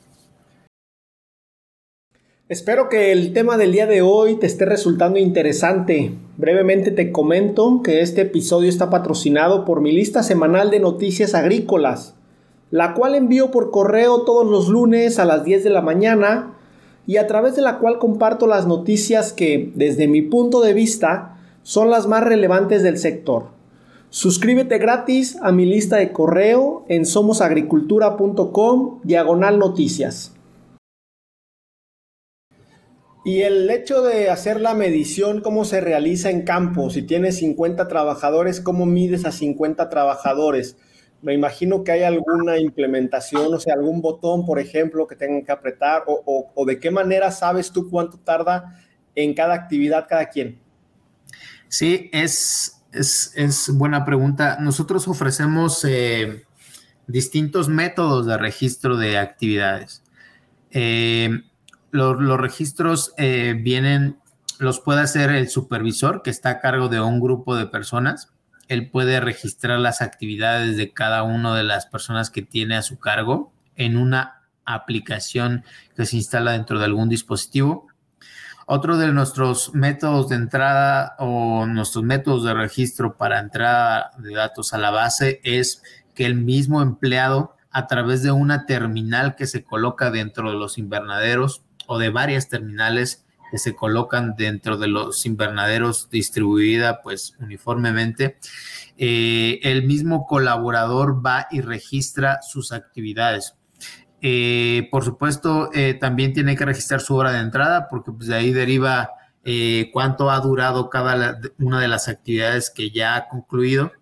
Espero 2.48 2.88
que 2.88 3.10
el 3.10 3.32
tema 3.32 3.56
del 3.56 3.72
día 3.72 3.88
de 3.88 4.02
hoy 4.02 4.36
te 4.36 4.46
esté 4.46 4.66
resultando 4.66 5.18
interesante. 5.18 6.12
Brevemente 6.36 6.92
te 6.92 7.10
comento 7.10 7.80
que 7.82 8.02
este 8.02 8.20
episodio 8.20 8.68
está 8.68 8.88
patrocinado 8.88 9.64
por 9.64 9.80
mi 9.80 9.90
lista 9.90 10.22
semanal 10.22 10.70
de 10.70 10.78
noticias 10.78 11.34
agrícolas, 11.34 12.14
la 12.70 12.94
cual 12.94 13.16
envío 13.16 13.50
por 13.50 13.72
correo 13.72 14.22
todos 14.22 14.46
los 14.46 14.68
lunes 14.68 15.18
a 15.18 15.24
las 15.24 15.42
10 15.42 15.64
de 15.64 15.70
la 15.70 15.80
mañana 15.80 16.54
y 17.04 17.16
a 17.16 17.26
través 17.26 17.56
de 17.56 17.62
la 17.62 17.78
cual 17.78 17.98
comparto 17.98 18.46
las 18.46 18.64
noticias 18.64 19.32
que, 19.32 19.72
desde 19.74 20.06
mi 20.06 20.22
punto 20.22 20.60
de 20.60 20.72
vista, 20.72 21.38
son 21.64 21.90
las 21.90 22.06
más 22.06 22.22
relevantes 22.22 22.84
del 22.84 22.98
sector. 22.98 23.55
Suscríbete 24.10 24.78
gratis 24.78 25.36
a 25.42 25.52
mi 25.52 25.66
lista 25.66 25.96
de 25.96 26.12
correo 26.12 26.84
en 26.88 27.06
somosagricultura.com 27.06 29.00
diagonal 29.02 29.58
noticias. 29.58 30.32
Y 33.26 33.42
el 33.42 33.68
hecho 33.70 34.02
de 34.02 34.30
hacer 34.30 34.60
la 34.60 34.74
medición, 34.74 35.40
¿cómo 35.40 35.64
se 35.64 35.80
realiza 35.80 36.30
en 36.30 36.42
campo? 36.42 36.90
Si 36.90 37.02
tienes 37.02 37.38
50 37.38 37.88
trabajadores, 37.88 38.60
¿cómo 38.60 38.86
mides 38.86 39.24
a 39.24 39.32
50 39.32 39.88
trabajadores? 39.88 40.76
Me 41.22 41.34
imagino 41.34 41.82
que 41.82 41.90
hay 41.90 42.02
alguna 42.04 42.58
implementación, 42.58 43.52
o 43.52 43.58
sea, 43.58 43.74
algún 43.74 44.00
botón, 44.00 44.46
por 44.46 44.60
ejemplo, 44.60 45.08
que 45.08 45.16
tengan 45.16 45.44
que 45.44 45.50
apretar, 45.50 46.04
o, 46.06 46.64
de 46.66 46.78
qué 46.78 46.92
manera 46.92 47.32
sabes 47.32 47.72
tú 47.72 47.90
cuánto 47.90 48.16
tarda 48.16 48.78
en 49.16 49.34
cada 49.34 49.54
actividad 49.54 50.06
cada 50.08 50.28
quien. 50.28 50.60
Sí, 51.66 52.08
es, 52.12 52.75
es, 52.96 53.70
buena 53.74 54.04
pregunta. 54.04 54.58
Nosotros 54.60 55.08
ofrecemos 55.08 55.84
eh, 55.84 56.44
distintos 57.06 57.68
métodos 57.68 58.26
de 58.26 58.38
registro 58.38 58.96
de 58.96 59.18
actividades. 59.18 60.02
Eh, 60.70 61.42
los, 61.90 62.40
registros 62.40 63.12
eh, 63.16 63.54
vienen, 63.58 64.18
los 64.58 64.80
puede 64.80 65.00
hacer 65.00 65.30
el 65.30 65.48
supervisor 65.48 66.22
que 66.22 66.30
está 66.30 66.50
a 66.50 66.60
cargo 66.60 66.88
de 66.88 67.00
un 67.00 67.20
grupo 67.20 67.56
de 67.56 67.66
personas. 67.66 68.32
Él 68.68 68.90
puede 68.90 69.20
registrar 69.20 69.78
las 69.78 70.02
actividades 70.02 70.76
de 70.76 70.92
cada 70.92 71.22
una 71.22 71.54
de 71.56 71.62
las 71.62 71.86
personas 71.86 72.30
que 72.30 72.42
tiene 72.42 72.76
a 72.76 72.82
su 72.82 72.98
cargo 72.98 73.52
en 73.76 73.96
una 73.96 74.42
aplicación 74.64 75.64
que 75.94 76.06
se 76.06 76.16
instala 76.16 76.52
dentro 76.52 76.78
de 76.78 76.86
algún 76.86 77.08
dispositivo. 77.08 77.86
Otro 78.68 78.96
de 78.96 79.12
nuestros 79.12 79.72
métodos 79.74 80.28
de 80.28 80.34
entrada 80.34 81.14
o 81.20 81.66
nuestros 81.66 82.02
métodos 82.02 82.42
de 82.42 82.52
registro 82.52 83.16
para 83.16 83.38
entrada 83.38 84.10
de 84.18 84.34
datos 84.34 84.74
a 84.74 84.78
la 84.78 84.90
base 84.90 85.40
es 85.44 85.84
que 86.16 86.26
el 86.26 86.34
mismo 86.34 86.82
empleado 86.82 87.54
a 87.70 87.86
través 87.86 88.24
de 88.24 88.32
una 88.32 88.66
terminal 88.66 89.36
que 89.36 89.46
se 89.46 89.62
coloca 89.62 90.10
dentro 90.10 90.50
de 90.50 90.56
los 90.56 90.78
invernaderos 90.78 91.62
o 91.86 91.98
de 91.98 92.10
varias 92.10 92.48
terminales 92.48 93.24
que 93.52 93.58
se 93.58 93.76
colocan 93.76 94.34
dentro 94.36 94.78
de 94.78 94.88
los 94.88 95.24
invernaderos 95.26 96.10
distribuida 96.10 97.02
pues 97.02 97.36
uniformemente, 97.38 98.36
eh, 98.98 99.60
el 99.62 99.86
mismo 99.86 100.26
colaborador 100.26 101.24
va 101.24 101.46
y 101.52 101.60
registra 101.60 102.42
sus 102.42 102.72
actividades. 102.72 103.54
Eh, 104.20 104.88
por 104.90 105.04
supuesto, 105.04 105.70
eh, 105.72 105.94
también 105.94 106.32
tiene 106.32 106.56
que 106.56 106.64
registrar 106.64 107.00
su 107.00 107.14
hora 107.14 107.32
de 107.32 107.40
entrada 107.40 107.88
porque 107.88 108.12
pues, 108.12 108.28
de 108.28 108.36
ahí 108.36 108.52
deriva 108.52 109.10
cuánto 109.92 110.28
ha 110.28 110.40
durado 110.40 110.90
cada 110.90 111.38
una 111.60 111.78
de 111.78 111.86
las 111.86 112.08
actividades 112.08 112.68
que 112.68 112.90
ya 112.90 113.14
ha 113.14 113.28
concluido. 113.28 113.92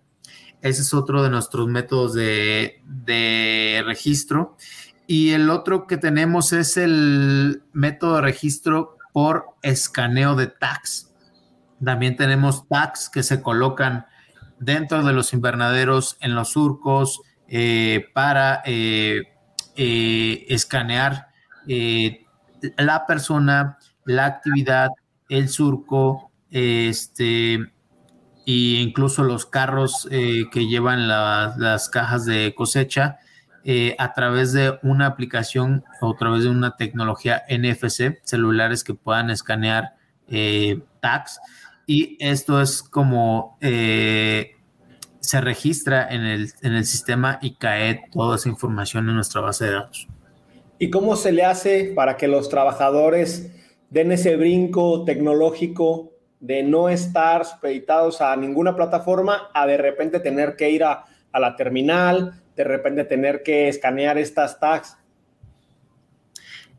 Ese 0.63 0.81
es 0.81 0.91
otro 0.91 1.21
de 1.21 1.29
nuestros 1.29 1.67
métodos 1.67 2.15
de, 2.15 2.81
de 2.83 3.83
registro. 3.85 4.57
Y 5.05 5.33
el 5.33 5.51
otro 5.51 5.85
que 5.85 5.97
tenemos 5.97 6.51
es 6.51 6.77
el 6.77 7.61
método 7.73 8.15
de 8.15 8.21
registro 8.23 8.97
por 9.13 9.45
escaneo 9.61 10.35
de 10.35 10.47
tags. 10.47 11.13
También 11.83 12.15
tenemos 12.15 12.67
tags 12.67 13.09
que 13.09 13.23
se 13.23 13.41
colocan 13.41 14.07
dentro 14.59 15.03
de 15.03 15.13
los 15.13 15.33
invernaderos, 15.33 16.17
en 16.19 16.35
los 16.35 16.49
surcos, 16.49 17.21
eh, 17.47 18.07
para 18.13 18.63
eh, 19.75 20.45
eh, 20.45 20.45
escanear 20.49 21.27
la 22.77 23.05
persona, 23.05 23.77
la 24.05 24.25
actividad, 24.25 24.89
el 25.29 25.49
surco, 25.49 26.31
este, 26.51 27.53
e 27.55 27.71
incluso 28.45 29.23
los 29.23 29.45
carros 29.45 30.07
que 30.09 30.67
llevan 30.67 31.07
las 31.07 31.89
cajas 31.89 32.25
de 32.25 32.53
cosecha 32.55 33.19
eh, 33.67 33.95
a 33.97 34.13
través 34.13 34.53
de 34.53 34.77
una 34.83 35.07
aplicación 35.07 35.83
o 35.99 36.13
a 36.13 36.17
través 36.17 36.43
de 36.43 36.49
una 36.51 36.75
tecnología 36.75 37.41
NFC, 37.49 38.21
celulares 38.23 38.83
que 38.83 38.93
puedan 38.93 39.31
escanear 39.31 39.95
eh, 40.27 40.83
tags. 41.01 41.39
Y 41.87 42.15
esto 42.19 42.61
es 42.61 42.83
como 42.83 43.57
eh, 43.61 44.54
se 45.25 45.41
registra 45.41 46.07
en 46.09 46.23
el, 46.23 46.51
en 46.61 46.73
el 46.73 46.85
sistema 46.85 47.39
y 47.41 47.55
cae 47.55 48.09
toda 48.11 48.35
esa 48.35 48.49
información 48.49 49.09
en 49.09 49.15
nuestra 49.15 49.41
base 49.41 49.65
de 49.65 49.73
datos. 49.73 50.07
¿Y 50.77 50.89
cómo 50.89 51.15
se 51.15 51.31
le 51.31 51.43
hace 51.43 51.93
para 51.95 52.17
que 52.17 52.27
los 52.27 52.49
trabajadores 52.49 53.51
den 53.89 54.11
ese 54.11 54.35
brinco 54.35 55.03
tecnológico 55.05 56.11
de 56.39 56.63
no 56.63 56.89
estar 56.89 57.45
supeditados 57.45 58.21
a 58.21 58.35
ninguna 58.35 58.75
plataforma 58.75 59.49
a 59.53 59.65
de 59.65 59.77
repente 59.77 60.19
tener 60.19 60.55
que 60.55 60.69
ir 60.69 60.83
a, 60.83 61.05
a 61.31 61.39
la 61.39 61.55
terminal, 61.55 62.41
de 62.55 62.63
repente 62.63 63.03
tener 63.03 63.41
que 63.41 63.67
escanear 63.67 64.17
estas 64.17 64.59
tags? 64.59 64.97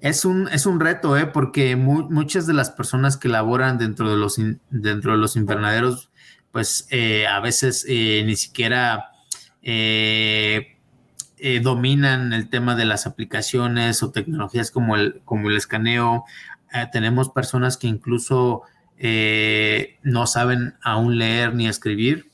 Es 0.01 0.25
un, 0.25 0.49
es 0.49 0.67
un 0.67 0.79
reto, 0.79 1.17
¿eh? 1.17 1.27
porque 1.27 1.75
muchas 1.75 2.47
de 2.47 2.53
las 2.53 2.71
personas 2.71 3.17
que 3.17 3.29
laboran 3.29 3.79
dentro 3.79 4.11
de 4.11 4.17
los, 4.17 4.37
dentro 4.71 5.13
de 5.13 5.19
los 5.19 5.37
invernaderos, 5.37 6.11
pues 6.57 6.89
eh, 6.89 7.27
a 7.27 7.39
veces 7.41 7.85
eh, 7.87 8.23
ni 8.25 8.35
siquiera 8.35 9.13
eh, 9.61 10.79
dominan 11.63 12.33
el 12.33 12.49
tema 12.49 12.75
de 12.75 12.87
las 12.87 13.07
aplicaciones 13.07 14.03
o 14.03 14.11
tecnologías 14.11 14.71
como 14.71 14.97
el, 14.97 15.21
como 15.27 15.51
el 15.51 15.57
escaneo. 15.59 16.25
tenemos 16.95 17.29
personas 17.29 17.77
que 17.77 17.89
incluso 17.89 18.63
no 20.03 20.27
saben 20.27 20.77
aún 20.81 21.19
leer 21.19 21.55
ni 21.55 21.69
escribir 21.69 22.31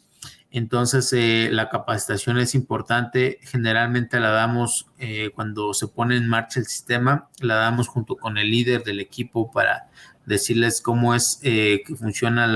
entonces, 0.53 1.13
la 1.51 1.69
capacitación 1.71 2.39
es 2.39 2.55
importante. 2.55 3.41
Generalmente 3.43 4.21
la 4.21 4.31
damos 4.31 4.87
cuando 5.35 5.75
se 5.75 5.89
pone 5.89 6.17
en 6.17 6.29
marcha 6.29 6.61
el 6.61 6.67
sistema, 6.67 7.29
la 7.41 7.55
damos 7.55 7.89
junto 7.89 8.17
con 8.17 8.39
el 8.39 8.51
líder 8.51 8.85
del 8.85 9.01
equipo 9.01 9.51
para 9.51 9.89
decirles 10.27 10.81
cómo 10.81 11.15
es 11.15 11.41
que 11.43 11.97
funciona 11.99 12.47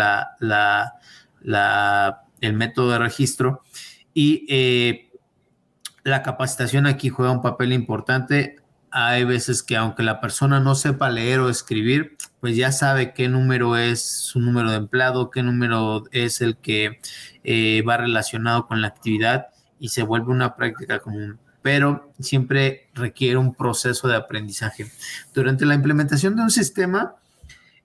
el 1.46 2.52
método 2.52 2.90
de 2.90 2.98
registro. 2.98 3.62
Y 4.12 5.08
la 6.04 6.22
capacitación 6.22 6.86
aquí 6.86 7.08
juega 7.08 7.32
un 7.32 7.42
papel 7.42 7.72
importante 7.72 8.56
hay 8.98 9.24
veces 9.24 9.62
que 9.62 9.76
aunque 9.76 10.02
la 10.02 10.22
persona 10.22 10.58
no 10.58 10.74
sepa 10.74 11.10
leer 11.10 11.40
o 11.40 11.50
escribir, 11.50 12.16
pues 12.40 12.56
ya 12.56 12.72
sabe 12.72 13.12
qué 13.12 13.28
número 13.28 13.76
es 13.76 14.02
su 14.02 14.40
número 14.40 14.70
de 14.70 14.78
empleado, 14.78 15.30
qué 15.30 15.42
número 15.42 16.04
es 16.12 16.40
el 16.40 16.56
que 16.56 16.98
eh, 17.44 17.82
va 17.86 17.98
relacionado 17.98 18.66
con 18.66 18.80
la 18.80 18.88
actividad 18.88 19.48
y 19.78 19.90
se 19.90 20.02
vuelve 20.02 20.32
una 20.32 20.56
práctica 20.56 21.00
común. 21.00 21.38
Pero 21.60 22.10
siempre 22.20 22.88
requiere 22.94 23.36
un 23.36 23.54
proceso 23.54 24.08
de 24.08 24.16
aprendizaje. 24.16 24.86
Durante 25.34 25.66
la 25.66 25.74
implementación 25.74 26.34
de 26.34 26.42
un 26.44 26.50
sistema, 26.50 27.16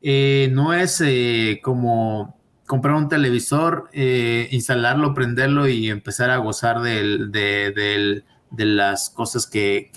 eh, 0.02 0.50
no 0.54 0.74
es 0.74 1.02
eh, 1.02 1.60
como 1.62 2.40
comprar 2.72 2.96
un 2.96 3.10
televisor, 3.10 3.90
instalarlo, 3.92 5.14
prenderlo 5.14 5.68
y 5.68 5.90
empezar 5.90 6.30
a 6.30 6.38
gozar 6.38 6.80
de, 6.80 8.24
las 8.58 9.10
cosas 9.10 9.46
que, 9.46 9.92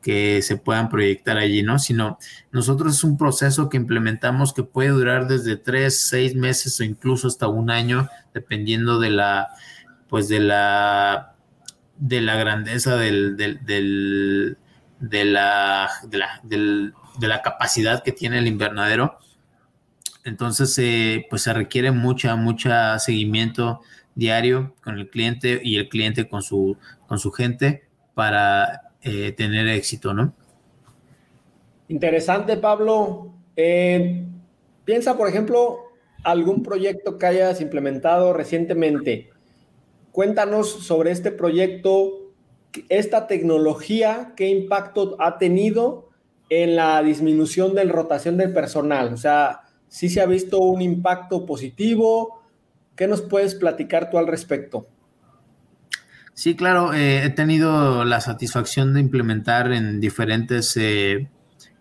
que 0.00 0.40
se 0.40 0.56
puedan 0.56 0.88
proyectar 0.88 1.36
allí, 1.36 1.62
¿no? 1.62 1.78
Sino 1.78 2.18
nosotros 2.52 2.94
es 2.94 3.04
un 3.04 3.18
proceso 3.18 3.68
que 3.68 3.76
implementamos 3.76 4.54
que 4.54 4.62
puede 4.62 4.88
durar 4.88 5.28
desde 5.28 5.56
tres, 5.56 6.08
seis 6.08 6.34
meses 6.34 6.80
o 6.80 6.84
incluso 6.84 7.28
hasta 7.28 7.48
un 7.48 7.70
año, 7.70 8.08
dependiendo 8.32 8.98
de 8.98 9.10
la, 9.10 9.48
pues 10.08 10.28
de 10.28 10.40
la, 10.40 11.34
de 11.98 12.22
la 12.22 12.36
grandeza 12.36 12.96
del, 12.96 13.36
del, 13.36 13.58
de, 15.00 15.24
la, 15.26 15.90
de, 16.04 16.16
la, 16.16 16.40
de 16.44 17.28
la 17.28 17.42
capacidad 17.42 18.02
que 18.02 18.12
tiene 18.12 18.38
el 18.38 18.46
invernadero. 18.46 19.18
Entonces, 20.24 20.76
eh, 20.78 21.26
pues 21.30 21.42
se 21.42 21.52
requiere 21.52 21.90
mucha, 21.90 22.36
mucha 22.36 22.98
seguimiento 22.98 23.80
diario 24.14 24.74
con 24.82 24.98
el 24.98 25.08
cliente 25.08 25.60
y 25.62 25.76
el 25.76 25.88
cliente 25.88 26.28
con 26.28 26.42
su, 26.42 26.76
con 27.06 27.18
su 27.18 27.30
gente 27.32 27.84
para 28.14 28.92
eh, 29.02 29.32
tener 29.32 29.66
éxito, 29.68 30.12
¿no? 30.12 30.34
Interesante, 31.88 32.56
Pablo. 32.56 33.32
Eh, 33.56 34.24
piensa, 34.84 35.16
por 35.16 35.28
ejemplo, 35.28 35.78
algún 36.22 36.62
proyecto 36.62 37.18
que 37.18 37.26
hayas 37.26 37.60
implementado 37.60 38.32
recientemente. 38.32 39.30
Cuéntanos 40.12 40.70
sobre 40.84 41.12
este 41.12 41.30
proyecto, 41.32 42.32
esta 42.88 43.26
tecnología, 43.26 44.34
qué 44.36 44.48
impacto 44.48 45.16
ha 45.18 45.38
tenido 45.38 46.10
en 46.50 46.76
la 46.76 47.02
disminución 47.02 47.74
de 47.74 47.84
la 47.84 47.92
rotación 47.92 48.36
del 48.36 48.52
personal. 48.52 49.12
O 49.14 49.16
sea, 49.16 49.62
si 49.90 50.08
se 50.08 50.22
ha 50.22 50.26
visto 50.26 50.60
un 50.60 50.80
impacto 50.80 51.44
positivo. 51.44 52.42
¿Qué 52.96 53.06
nos 53.06 53.20
puedes 53.20 53.54
platicar 53.54 54.08
tú 54.08 54.16
al 54.16 54.26
respecto? 54.26 54.86
Sí, 56.32 56.54
claro, 56.54 56.94
eh, 56.94 57.24
he 57.24 57.30
tenido 57.30 58.04
la 58.04 58.20
satisfacción 58.20 58.94
de 58.94 59.00
implementar 59.00 59.72
en 59.72 60.00
diferentes 60.00 60.74
eh, 60.76 61.28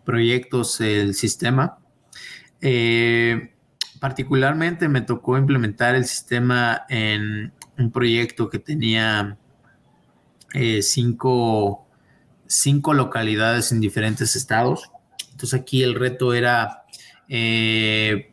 proyectos 0.04 0.82
el 0.82 1.14
sistema. 1.14 1.78
Eh, 2.60 3.54
particularmente 4.02 4.90
me 4.90 5.02
tocó 5.02 5.38
implementar 5.38 5.96
el 5.96 6.04
sistema 6.06 6.86
en 6.90 7.54
un 7.78 7.92
proyecto 7.92 8.50
que 8.50 8.60
tenía 8.60 9.38
cinco, 10.82 11.88
cinco, 12.48 12.94
localidades 12.94 13.72
en 13.72 13.80
diferentes 13.80 14.36
estados. 14.36 14.92
Entonces 15.32 15.60
aquí 15.60 15.84
el 15.84 15.96
reto 15.96 16.34
era 16.34 16.79
eh, 17.32 18.32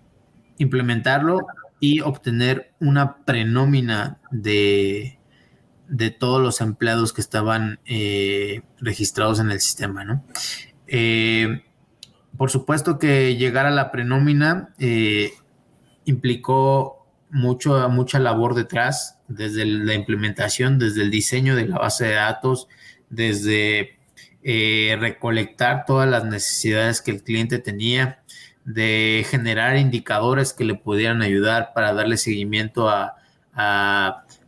implementarlo 0.57 1.47
y 1.81 2.01
obtener 2.01 2.73
una 2.81 3.19
prenómina 3.27 4.19
de, 4.31 5.19
de 5.87 6.11
todos 6.11 6.41
los 6.41 6.63
empleados 6.63 7.13
que 7.13 7.21
estaban 7.21 7.79
eh, 7.85 8.63
registrados 8.81 9.39
en 9.39 9.51
el 9.51 9.61
sistema, 9.61 10.05
¿no? 10.05 10.25
Eh, 10.87 11.63
por 12.39 12.51
supuesto 12.51 12.99
que 12.99 13.37
llegar 13.37 13.67
a 13.67 13.71
la 13.71 13.91
prenómina 13.91 14.75
implicó 16.05 17.07
mucho, 17.31 17.89
mucha 17.91 18.19
labor 18.19 18.55
detrás, 18.55 19.19
desde 19.29 19.67
la 19.67 19.95
implementación, 19.95 20.79
desde 20.79 21.03
el 21.03 21.11
diseño 21.11 21.55
de 21.55 21.67
la 21.67 21.79
base 21.79 22.07
de 22.07 22.15
datos, 22.15 22.69
desde 23.11 23.99
recolectar 24.99 25.85
todas 25.87 26.09
las 26.09 26.25
necesidades 26.25 27.01
que 27.01 27.11
el 27.11 27.23
cliente 27.23 27.59
tenía, 27.59 28.23
de 28.67 29.25
generar 29.31 29.77
indicadores 29.77 30.53
que 30.53 30.65
le 30.65 30.75
pudieran 30.75 31.23
ayudar 31.23 31.71
para 31.73 31.95
darle 31.95 32.17
seguimiento 32.17 32.91
a, 32.91 33.15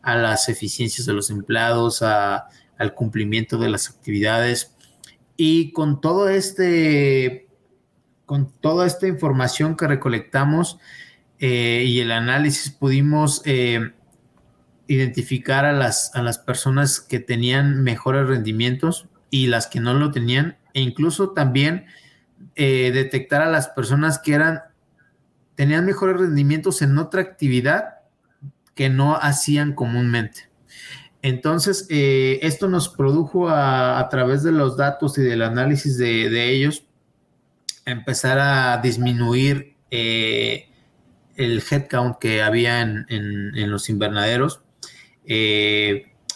las 0.04 0.48
eficiencias 0.48 1.06
de 1.06 1.12
los 1.12 1.30
empleados, 1.30 2.02
al 2.02 2.94
cumplimiento 2.94 3.58
de 3.58 3.70
las 3.70 3.88
actividades. 3.88 4.74
Y 5.36 5.72
con 5.72 6.00
todo 6.00 6.28
este, 6.28 7.46
con 8.26 8.50
toda 8.60 8.86
esta 8.86 9.06
información 9.06 9.76
que 9.76 9.86
recolectamos 9.86 10.78
eh, 11.38 11.84
y 11.86 12.00
el 12.00 12.10
análisis, 12.10 12.72
pudimos 12.72 13.42
eh, 13.44 13.92
identificar 14.88 15.64
a 15.64 15.72
las, 15.72 16.10
a 16.14 16.22
las 16.22 16.38
personas 16.38 17.00
que 17.00 17.20
tenían 17.20 17.84
mejores 17.84 18.26
rendimientos 18.26 19.06
y 19.30 19.46
las 19.46 19.68
que 19.68 19.78
no 19.78 19.94
lo 19.94 20.10
tenían, 20.10 20.56
e 20.74 20.80
incluso 20.80 21.30
también 21.30 21.86
eh, 22.60 22.90
detectar 22.92 23.40
a 23.40 23.48
las 23.48 23.68
personas 23.68 24.18
que 24.18 24.34
eran, 24.34 24.62
tenían 25.54 25.86
mejores 25.86 26.16
rendimientos 26.16 26.82
en 26.82 26.98
otra 26.98 27.22
actividad 27.22 28.00
que 28.74 28.90
no 28.90 29.14
hacían 29.14 29.74
comúnmente. 29.74 30.50
Entonces, 31.22 31.86
eh, 31.88 32.40
esto 32.42 32.68
nos 32.68 32.88
produjo 32.88 33.48
a, 33.48 34.04
través 34.10 34.42
de 34.42 34.50
los 34.50 34.76
datos 34.76 35.16
y 35.18 35.22
del 35.22 35.42
análisis 35.42 35.96
de, 35.98 36.50
ellos, 36.50 36.84
empezar 37.86 38.40
a 38.40 38.78
disminuir 38.78 39.76
eh, 39.92 40.68
el 41.36 41.62
headcount 41.70 42.18
que 42.18 42.42
había 42.42 42.80
en, 42.80 43.06
en 43.08 43.70
los 43.70 43.88
invernaderos 43.88 44.62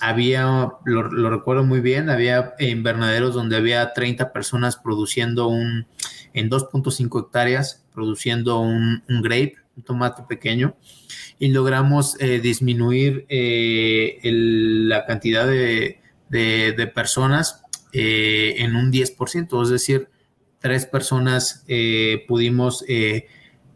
había, 0.03 0.69
lo, 0.85 1.31
recuerdo 1.31 1.63
muy 1.63 1.81
bien, 1.81 2.11
había 2.11 2.55
invernaderos 2.59 3.35
donde 3.35 3.57
había 3.57 3.93
30 3.93 4.33
personas 4.33 4.77
produciendo 4.77 5.47
un, 5.47 5.87
en 6.35 6.51
2.5 6.51 7.27
hectáreas, 7.27 7.85
produciendo 7.93 8.61
un, 8.61 9.03
grape, 9.23 9.57
un 9.77 9.83
tomate 9.83 10.23
pequeño, 10.29 10.77
y 11.39 11.49
logramos 11.49 12.17
eh, 12.21 12.41
disminuir 12.41 13.27
eh, 13.29 14.21
la 14.23 15.05
cantidad 15.07 15.47
de, 15.47 15.99
personas 16.95 17.63
eh, 17.93 18.55
en 18.59 18.77
un 18.77 18.93
10%, 18.93 19.63
es 19.63 19.69
decir, 19.69 20.09
tres 20.61 20.87
personas 20.87 21.65
pudimos 22.29 22.85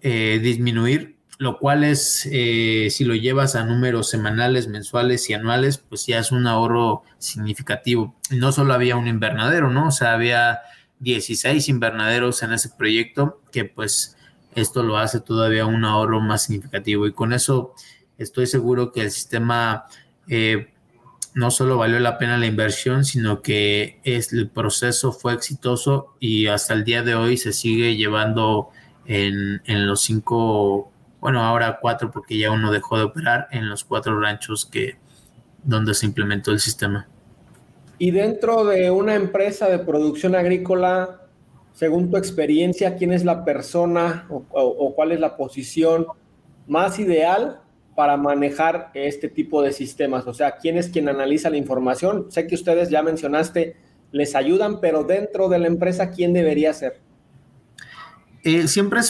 disminuir 0.02 1.16
lo 1.38 1.58
cual 1.58 1.84
es, 1.84 2.20
si 2.20 3.04
lo 3.04 3.14
llevas 3.14 3.56
a 3.56 3.64
números 3.64 4.08
semanales, 4.08 4.68
mensuales 4.68 5.28
y 5.28 5.34
anuales, 5.34 5.76
pues 5.78 6.06
ya 6.06 6.18
es 6.18 6.32
un 6.32 6.46
ahorro 6.46 7.02
significativo. 7.18 8.14
no 8.30 8.52
solo 8.52 8.72
había 8.72 8.96
un 8.96 9.06
invernadero, 9.06 9.70
¿no? 9.70 9.88
O 9.88 9.90
sea, 9.90 10.14
había 10.14 10.60
16 11.00 11.68
invernaderos 11.68 12.42
en 12.42 12.52
ese 12.52 12.70
proyecto, 12.70 13.40
que 13.52 13.64
pues 13.64 14.16
esto 14.54 14.82
lo 14.82 14.96
hace 14.96 15.20
todavía 15.20 15.66
un 15.66 15.84
ahorro 15.84 16.20
más 16.20 16.44
significativo. 16.44 17.06
Y 17.06 17.12
con 17.12 17.32
eso 17.32 17.74
estoy 18.18 18.46
seguro 18.46 18.92
que 18.92 19.02
el 19.02 19.10
sistema 19.10 19.84
eh, 20.28 20.72
no 21.34 21.50
solo 21.50 21.76
valió 21.76 22.00
la 22.00 22.18
pena 22.18 22.38
la 22.38 22.46
inversión, 22.46 23.04
sino 23.04 23.42
que 23.42 24.00
es, 24.04 24.32
el 24.32 24.48
proceso 24.48 25.12
fue 25.12 25.34
exitoso 25.34 26.16
y 26.18 26.46
hasta 26.46 26.72
el 26.72 26.84
día 26.84 27.02
de 27.02 27.14
hoy 27.14 27.36
se 27.36 27.52
sigue 27.52 27.96
llevando 27.96 28.70
en, 29.04 29.62
en 29.66 29.86
los 29.86 30.00
cinco 30.00 30.90
bueno, 31.20 31.42
ahora 31.42 31.78
cuatro 31.80 32.10
porque 32.10 32.38
ya 32.38 32.50
uno 32.50 32.70
dejó 32.70 32.98
de 32.98 33.04
operar 33.04 33.48
en 33.50 33.68
los 33.68 33.84
cuatro 33.84 34.20
ranchos 34.20 34.64
que 34.64 34.96
donde 35.64 35.92
se 35.94 36.06
implementó 36.06 36.52
el 36.52 36.60
sistema. 36.60 37.08
Y 37.98 38.10
dentro 38.10 38.64
de 38.64 38.90
una 38.90 39.14
empresa 39.14 39.68
de 39.68 39.78
producción 39.78 40.34
agrícola, 40.34 41.22
según 41.72 42.10
tu 42.10 42.16
experiencia, 42.16 42.96
¿quién 42.96 43.12
es 43.12 43.24
la 43.24 43.44
persona 43.44 44.26
o, 44.28 44.94
cuál 44.94 45.12
es 45.12 45.20
la 45.20 45.36
posición 45.36 46.06
más 46.66 46.98
ideal 46.98 47.60
para 47.94 48.16
manejar 48.16 48.90
este 48.94 49.28
tipo 49.28 49.62
de 49.62 49.72
sistemas? 49.72 50.26
O 50.26 50.34
sea, 50.34 50.56
¿quién 50.56 50.76
es 50.76 50.88
quien 50.88 51.08
analiza 51.08 51.48
la 51.48 51.56
información? 51.56 52.26
Sé 52.30 52.46
que 52.46 52.54
ustedes 52.54 52.90
ya 52.90 53.02
mencionaste, 53.02 53.76
les 54.12 54.34
ayudan, 54.34 54.80
pero 54.80 55.04
dentro 55.04 55.48
de 55.48 55.58
la 55.58 55.66
empresa, 55.66 56.10
¿quién 56.10 56.32
debería 56.32 56.72
ser? 56.74 57.00
Eh, 58.42 58.68
siempre 58.68 59.00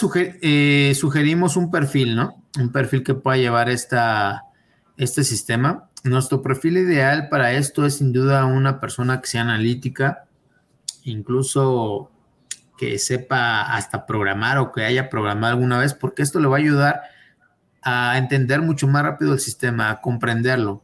eh, 0.41 0.93
sugerimos 0.95 1.57
un 1.57 1.69
perfil, 1.69 2.15
¿no? 2.15 2.43
Un 2.59 2.71
perfil 2.71 3.03
que 3.03 3.13
pueda 3.13 3.37
llevar 3.37 3.69
esta, 3.69 4.43
este 4.97 5.23
sistema. 5.23 5.86
Nuestro 6.03 6.41
perfil 6.41 6.77
ideal 6.77 7.29
para 7.29 7.53
esto 7.53 7.85
es 7.85 7.95
sin 7.95 8.13
duda 8.13 8.45
una 8.45 8.79
persona 8.79 9.19
que 9.21 9.27
sea 9.27 9.41
analítica, 9.41 10.25
incluso 11.03 12.11
que 12.77 12.99
sepa 12.99 13.61
hasta 13.75 14.05
programar 14.05 14.59
o 14.59 14.71
que 14.71 14.85
haya 14.85 15.09
programado 15.09 15.53
alguna 15.53 15.79
vez, 15.79 15.93
porque 15.93 16.21
esto 16.21 16.39
le 16.39 16.47
va 16.47 16.57
a 16.57 16.59
ayudar 16.59 17.01
a 17.81 18.17
entender 18.17 18.61
mucho 18.61 18.87
más 18.87 19.03
rápido 19.03 19.33
el 19.33 19.39
sistema, 19.39 19.89
a 19.89 20.01
comprenderlo, 20.01 20.83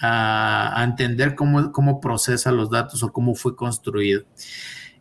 a, 0.00 0.82
entender 0.84 1.34
cómo, 1.34 1.72
cómo 1.72 2.00
procesa 2.00 2.52
los 2.52 2.70
datos 2.70 3.02
o 3.02 3.12
cómo 3.12 3.34
fue 3.34 3.56
construido. 3.56 4.24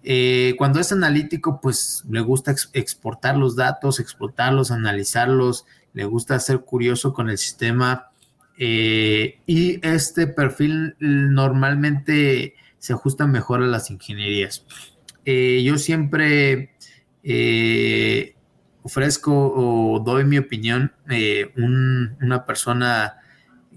Eh, 0.04 0.56
cuando 0.58 0.80
es 0.80 0.92
analítico, 0.92 1.62
pues 1.62 2.04
le 2.10 2.20
gusta 2.22 2.54
exportar 2.74 3.38
los 3.38 3.56
datos, 3.56 4.00
explotarlos, 4.00 4.72
analizarlos, 4.72 5.66
le 5.94 6.06
gusta 6.06 6.40
ser 6.40 6.62
curioso 6.62 7.14
con 7.14 7.30
el 7.30 7.38
sistema. 7.38 8.10
Eh, 8.58 9.40
y 9.46 9.86
este 9.86 10.28
perfil 10.28 10.96
normalmente 11.00 12.56
se 12.80 12.94
ajusta 12.94 13.28
mejor 13.28 13.64
a 13.64 13.68
las 13.68 13.90
ingenierías. 13.90 14.66
Eh, 15.26 15.64
yo 15.64 15.78
siempre 15.78 16.72
ofrezco 18.84 19.32
o 19.56 20.00
doy 20.00 20.26
mi 20.26 20.38
opinión, 20.38 20.92
una 21.56 22.46
persona 22.46 23.16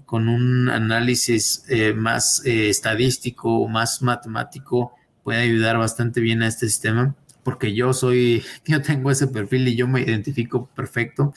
con 0.05 0.27
un 0.27 0.69
análisis 0.69 1.65
más 1.95 2.41
estadístico, 2.45 3.67
más 3.69 4.01
matemático, 4.01 4.93
puede 5.23 5.41
ayudar 5.41 5.77
bastante 5.77 6.19
bien 6.19 6.41
a 6.41 6.47
este 6.47 6.67
sistema, 6.67 7.15
porque 7.47 7.73
yo 7.73 7.93
soy, 7.93 8.43
yo 8.65 8.81
tengo 8.81 9.09
ese 9.09 9.25
perfil 9.27 9.69
y 9.69 9.77
yo 9.77 9.87
me 9.87 10.01
identifico 10.01 10.67
perfecto. 10.75 11.33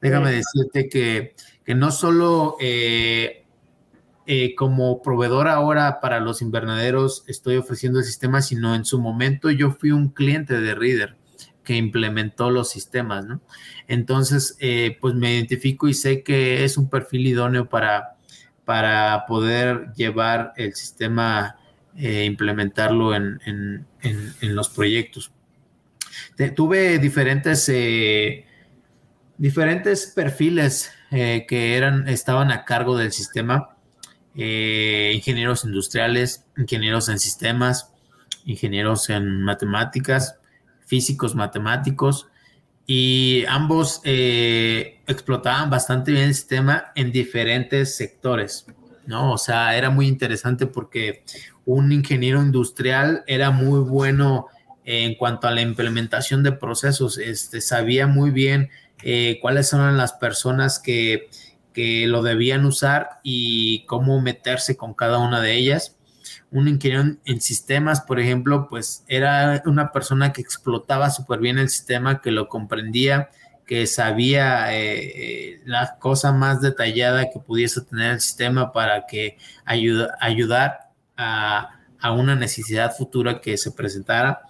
Déjame 0.00 0.32
decirte 0.32 0.88
que, 0.88 1.34
no 1.74 1.90
solo 1.90 2.56
eh, 2.60 3.44
eh, 4.24 4.54
como 4.54 5.02
proveedor 5.02 5.48
ahora 5.48 6.00
para 6.00 6.18
los 6.18 6.40
invernaderos 6.40 7.24
estoy 7.26 7.58
ofreciendo 7.58 7.98
el 7.98 8.06
sistema, 8.06 8.40
sino 8.40 8.74
en 8.74 8.86
su 8.86 8.98
momento 9.02 9.50
yo 9.50 9.70
fui 9.70 9.90
un 9.90 10.08
cliente 10.08 10.58
de 10.58 10.74
Reader 10.74 11.18
que 11.62 11.76
implementó 11.76 12.50
los 12.50 12.70
sistemas, 12.70 13.26
¿no? 13.26 13.42
Entonces, 13.86 14.56
eh, 14.60 14.96
pues 14.98 15.14
me 15.14 15.34
identifico 15.34 15.88
y 15.88 15.92
sé 15.94 16.22
que 16.22 16.64
es 16.64 16.78
un 16.78 16.88
perfil 16.88 17.26
idóneo 17.26 17.68
para, 17.68 18.16
para 18.64 19.26
poder 19.26 19.92
llevar 19.94 20.54
el 20.56 20.74
sistema 20.74 21.58
eh, 21.96 22.24
implementarlo 22.24 23.14
en, 23.14 23.84
los 24.40 24.70
proyectos. 24.70 25.30
Tuve 26.54 26.98
diferentes, 26.98 27.68
eh, 27.68 28.46
diferentes 29.38 30.12
perfiles 30.14 30.90
eh, 31.10 31.46
que 31.48 31.76
eran, 31.76 32.08
estaban 32.08 32.50
a 32.50 32.64
cargo 32.64 32.96
del 32.96 33.12
sistema, 33.12 33.76
ingenieros 34.34 35.64
industriales, 35.64 36.46
ingenieros 36.56 37.08
en 37.08 37.18
sistemas, 37.18 37.92
ingenieros 38.44 39.10
en 39.10 39.42
matemáticas, 39.42 40.36
físicos 40.86 41.34
matemáticos, 41.34 42.28
y 42.86 43.44
ambos 43.48 44.00
explotaban 44.04 45.68
bastante 45.68 46.12
bien 46.12 46.24
el 46.28 46.34
sistema 46.34 46.92
en 46.94 47.12
diferentes 47.12 47.96
sectores. 47.96 48.66
¿no? 49.06 49.32
O 49.32 49.38
sea, 49.38 49.76
era 49.76 49.90
muy 49.90 50.06
interesante 50.06 50.66
porque 50.66 51.24
un 51.64 51.92
ingeniero 51.92 52.40
industrial 52.40 53.24
era 53.26 53.50
muy 53.50 53.80
bueno 53.80 54.46
en 54.98 55.14
cuanto 55.14 55.46
a 55.46 55.50
la 55.52 55.62
implementación 55.62 56.42
de 56.42 56.52
procesos, 56.52 57.18
este, 57.18 57.60
sabía 57.60 58.06
muy 58.06 58.30
bien 58.30 58.70
eh, 59.02 59.38
cuáles 59.40 59.72
eran 59.72 59.96
las 59.96 60.12
personas 60.12 60.78
que, 60.78 61.30
que, 61.72 62.06
lo 62.06 62.22
debían 62.22 62.64
usar 62.64 63.20
y 63.22 63.84
cómo 63.86 64.20
meterse 64.20 64.76
con 64.76 64.94
cada 64.94 65.18
una 65.18 65.40
de 65.40 65.54
ellas. 65.54 65.96
un 66.50 66.68
ingeniero 66.68 67.16
en 67.24 67.40
sistemas, 67.40 68.00
por 68.00 68.20
ejemplo, 68.20 68.66
pues 68.68 69.04
era 69.08 69.62
una 69.66 69.92
persona 69.92 70.32
que 70.32 70.42
explotaba 70.42 71.10
súper 71.10 71.40
bien 71.40 71.58
el 71.58 71.68
sistema, 71.68 72.20
que 72.20 72.32
lo 72.32 72.48
comprendía, 72.48 73.30
que 73.70 73.86
sabía 73.86 74.76
eh, 74.76 75.60
la 75.64 75.96
cosa 76.00 76.32
más 76.32 76.60
detallada 76.60 77.30
que 77.30 77.38
pudiese 77.38 77.82
tener 77.82 78.14
el 78.14 78.20
sistema 78.20 78.72
para 78.72 79.06
que 79.06 79.38
ayuda, 79.64 80.16
ayudar 80.20 80.90
a, 81.16 81.76
una 82.16 82.34
necesidad 82.34 82.92
futura 82.96 83.40
que 83.40 83.56
se 83.56 83.70
presentara. 83.70 84.42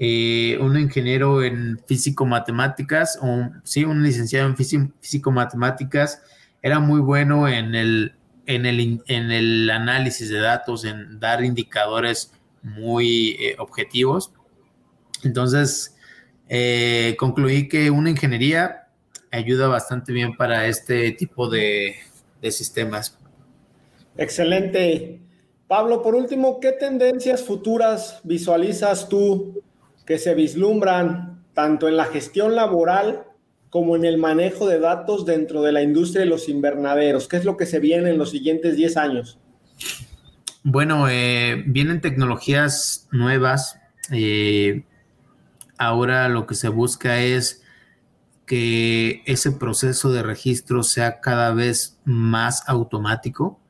Eh, 0.00 0.56
un 0.60 0.78
ingeniero 0.78 1.42
en 1.42 1.80
físico-matemáticas, 1.84 3.18
o 3.20 3.50
sí, 3.64 3.84
un 3.84 4.04
licenciado 4.04 4.46
en 4.46 4.56
físico-matemáticas, 4.56 6.22
era 6.62 6.78
muy 6.78 7.00
bueno 7.00 7.48
en 7.48 7.74
el, 7.74 8.12
en 8.46 8.64
el, 8.64 9.02
en 9.08 9.30
el 9.32 9.68
análisis 9.68 10.28
de 10.30 10.38
datos, 10.38 10.84
en 10.84 11.18
dar 11.18 11.42
indicadores 11.42 12.32
muy 12.62 13.30
eh, 13.40 13.56
objetivos. 13.58 14.32
Entonces, 15.24 15.96
eh, 16.48 17.16
concluí 17.18 17.68
que 17.68 17.90
una 17.90 18.10
ingeniería 18.10 18.86
ayuda 19.32 19.66
bastante 19.66 20.12
bien 20.12 20.36
para 20.36 20.68
este 20.68 21.10
tipo 21.10 21.48
de, 21.50 21.96
de 22.40 22.52
sistemas. 22.52 23.18
Excelente. 24.16 25.20
Pablo, 25.66 26.02
por 26.02 26.14
último, 26.14 26.60
¿qué 26.60 26.70
tendencias 26.70 27.42
futuras 27.42 28.20
visualizas 28.22 29.08
tú 29.08 29.60
que 30.08 30.18
se 30.18 30.34
vislumbran 30.34 31.44
tanto 31.52 31.86
en 31.86 31.98
la 31.98 32.06
gestión 32.06 32.56
laboral 32.56 33.24
como 33.68 33.94
en 33.94 34.06
el 34.06 34.16
manejo 34.16 34.66
de 34.66 34.80
datos 34.80 35.26
dentro 35.26 35.60
de 35.60 35.70
la 35.70 35.82
industria 35.82 36.22
de 36.22 36.30
los 36.30 36.48
invernaderos? 36.48 37.28
¿Qué 37.28 37.36
es 37.36 37.44
lo 37.44 37.58
que 37.58 37.66
se 37.66 37.78
viene 37.78 38.08
en 38.08 38.16
los 38.16 38.30
siguientes 38.30 38.74
10 38.74 38.96
años? 38.96 39.38
Bueno, 40.62 41.10
eh, 41.10 41.62
vienen 41.66 42.00
tecnologías 42.00 43.06
nuevas. 43.12 43.78
Eh, 44.10 44.86
ahora 45.76 46.30
lo 46.30 46.46
que 46.46 46.54
se 46.54 46.70
busca 46.70 47.20
es 47.20 47.62
que 48.46 49.20
ese 49.26 49.52
proceso 49.52 50.10
de 50.10 50.22
registro 50.22 50.82
sea 50.84 51.20
cada 51.20 51.52
vez 51.52 51.98
más 52.06 52.66
automático, 52.66 53.60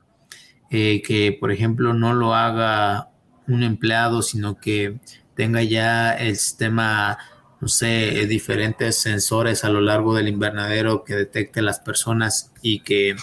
eh, 0.71 1.03
que 1.03 1.37
por 1.41 1.51
ejemplo 1.51 1.95
no 1.95 2.15
lo 2.15 2.33
haga 2.33 3.11
un 3.49 3.65
empleado, 3.65 4.23
sino 4.23 4.61
que 4.61 5.01
tenga 5.39 5.63
ya 5.63 6.15
el 6.15 6.37
sistema 6.37 7.17
no 7.61 7.69
sé, 7.69 8.27
diferentes 8.27 9.01
sensores 9.01 9.63
a 9.63 9.69
lo 9.69 9.81
largo 9.81 10.17
del 10.17 10.27
invernadero 10.27 11.05
que 11.05 11.15
detecte 11.15 11.63
las 11.63 11.79
personas 11.79 12.53
y 12.61 12.81
que 12.81 13.15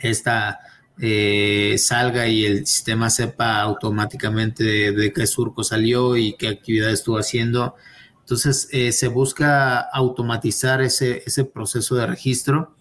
esta 0.00 0.60
eh, 1.00 1.76
salga 1.78 2.28
y 2.28 2.44
el 2.44 2.66
sistema 2.66 3.08
sepa 3.08 3.60
automáticamente 3.62 4.92
de, 4.92 5.12
qué 5.14 5.26
surco 5.26 5.64
salió 5.64 6.18
y 6.18 6.34
qué 6.34 6.48
actividad 6.48 6.90
estuvo 6.90 7.16
haciendo. 7.18 7.76
Entonces 8.20 8.68
eh, 8.72 8.92
se 8.92 9.08
busca 9.08 9.80
automatizar 9.80 10.82
ese, 10.82 11.22
ese, 11.24 11.44
proceso 11.44 11.94
de 11.94 12.06
registro 12.06 12.74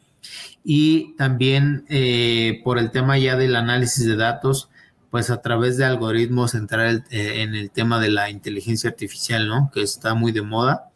y 0.61 1.15
también 1.15 1.85
eh, 1.87 2.59
por 2.65 2.79
el 2.79 2.91
tema 2.91 3.17
ya 3.17 3.37
del 3.37 3.55
análisis 3.55 4.05
de 4.05 4.17
datos, 4.17 4.69
pues 5.15 5.29
a 5.29 5.41
través 5.41 5.77
de 5.77 5.85
algoritmos 5.85 6.55
entrar 6.55 7.05
eh, 7.09 7.41
en 7.41 7.55
el 7.55 7.71
tema 7.71 8.01
de 8.01 8.09
la 8.09 8.29
inteligencia 8.29 8.89
artificial, 8.89 9.47
¿no? 9.47 9.71
Que 9.73 9.81
está 9.81 10.13
muy 10.13 10.33
de 10.33 10.41
moda, 10.41 10.89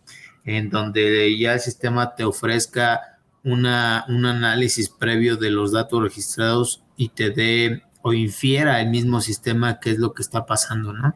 en 0.43 0.69
donde 0.69 1.37
ya 1.39 1.53
el 1.53 1.61
sistema 1.61 2.15
te 2.15 2.25
ofrezca 2.25 3.17
una, 3.45 4.03
un 4.09 4.25
análisis 4.25 4.89
previo 4.89 5.37
de 5.37 5.51
los 5.51 5.71
datos 5.71 6.03
registrados 6.03 6.83
y 6.97 7.07
te 7.07 7.29
dé 7.29 7.83
o 8.01 8.11
infiera 8.11 8.81
el 8.81 8.89
mismo 8.89 9.21
sistema 9.21 9.79
qué 9.79 9.91
es 9.91 9.99
lo 9.99 10.11
que 10.11 10.21
está 10.21 10.45
pasando, 10.45 10.91
¿no? 10.91 11.15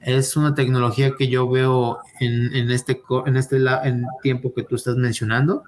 Es 0.00 0.36
una 0.36 0.54
tecnología 0.54 1.14
que 1.18 1.26
yo 1.26 1.50
veo 1.50 1.98
en, 2.20 2.54
en 2.54 2.70
este, 2.70 3.02
en 3.26 3.36
este 3.36 3.58
tiempo 4.22 4.54
que 4.54 4.62
tú 4.62 4.76
estás 4.76 4.94
mencionando 4.94 5.64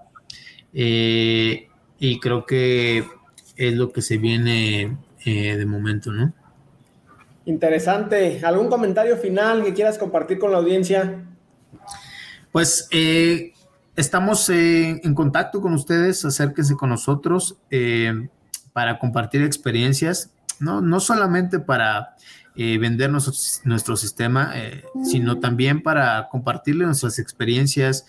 eh, 0.73 1.69
y 1.99 2.21
creo 2.21 2.47
que 2.47 3.05
es 3.57 3.75
lo 3.75 3.91
que 3.91 4.03
se 4.03 4.19
viene 4.19 4.97
eh, 5.25 5.57
de 5.57 5.67
momento, 5.67 6.13
¿no? 6.13 6.33
Interesante. 7.47 8.41
¿Algún 8.45 8.69
comentario 8.69 9.17
final 9.17 9.63
que 9.63 9.73
quieras 9.73 9.99
compartir 9.99 10.39
con 10.41 10.51
la 10.51 10.59
audiencia? 10.59 11.25
Pues 12.51 12.89
eh, 12.91 13.53
estamos 13.95 14.51
eh, 14.51 15.01
en 15.05 15.15
contacto 15.15 15.61
con 15.61 15.73
ustedes, 15.73 16.25
acérquense 16.25 16.75
con 16.75 16.91
nosotros 16.91 17.57
eh, 17.71 18.29
para 18.73 18.99
compartir 18.99 19.43
experiencias, 19.43 20.33
no, 20.59 20.81
no 20.81 20.99
solamente 21.01 21.61
para 21.61 22.17
vender 22.57 23.11
nuestro, 23.11 23.97
sistema, 23.97 24.55
sino 25.05 25.41
también 25.41 25.83
para 25.83 26.29
compartirle 26.31 26.87
nuestras 26.87 27.19
experiencias, 27.19 28.07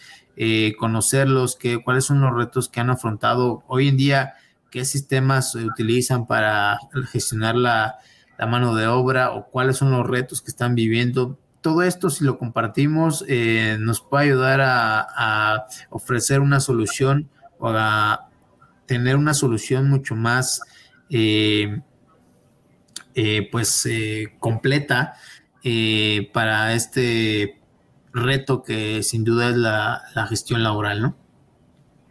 conocerlos, 0.79 1.57
que, 1.57 1.83
cuáles 1.83 2.05
son 2.05 2.21
los 2.21 2.33
retos 2.33 2.69
que 2.69 2.79
han 2.79 2.89
afrontado 2.89 3.63
hoy 3.67 3.89
en 3.89 3.97
día, 3.97 4.35
qué 4.71 4.85
sistemas 4.85 5.51
se 5.51 5.65
utilizan 5.65 6.27
para 6.27 6.79
gestionar 7.11 7.57
la 7.57 7.97
la 8.37 8.45
mano 8.45 8.75
de 8.75 8.87
obra 8.87 9.31
o 9.31 9.47
cuáles 9.47 9.77
son 9.77 9.91
los 9.91 10.05
retos 10.05 10.41
que 10.41 10.51
están 10.51 10.75
viviendo. 10.75 11.37
Todo 11.61 11.83
esto, 11.83 12.09
si 12.09 12.23
lo 12.23 12.37
compartimos, 12.37 13.25
eh, 13.27 13.77
nos 13.79 14.01
puede 14.01 14.25
ayudar 14.25 14.61
a, 14.61 15.65
ofrecer 15.89 16.39
una 16.39 16.59
solución 16.59 17.29
o 17.59 17.69
a 17.69 18.29
tener 18.85 19.15
una 19.15 19.33
solución 19.33 19.89
mucho 19.89 20.15
más, 20.15 20.61
eh, 21.09 21.81
eh, 23.15 23.49
pues, 23.51 23.87
completa 24.39 25.15
para 26.31 26.73
este 26.73 27.59
reto 28.13 28.63
que 28.63 29.03
sin 29.03 29.25
duda 29.25 29.49
es 29.49 29.57
la, 29.57 30.03
la 30.15 30.27
gestión 30.27 30.63
laboral, 30.63 31.01
¿no? 31.01 31.17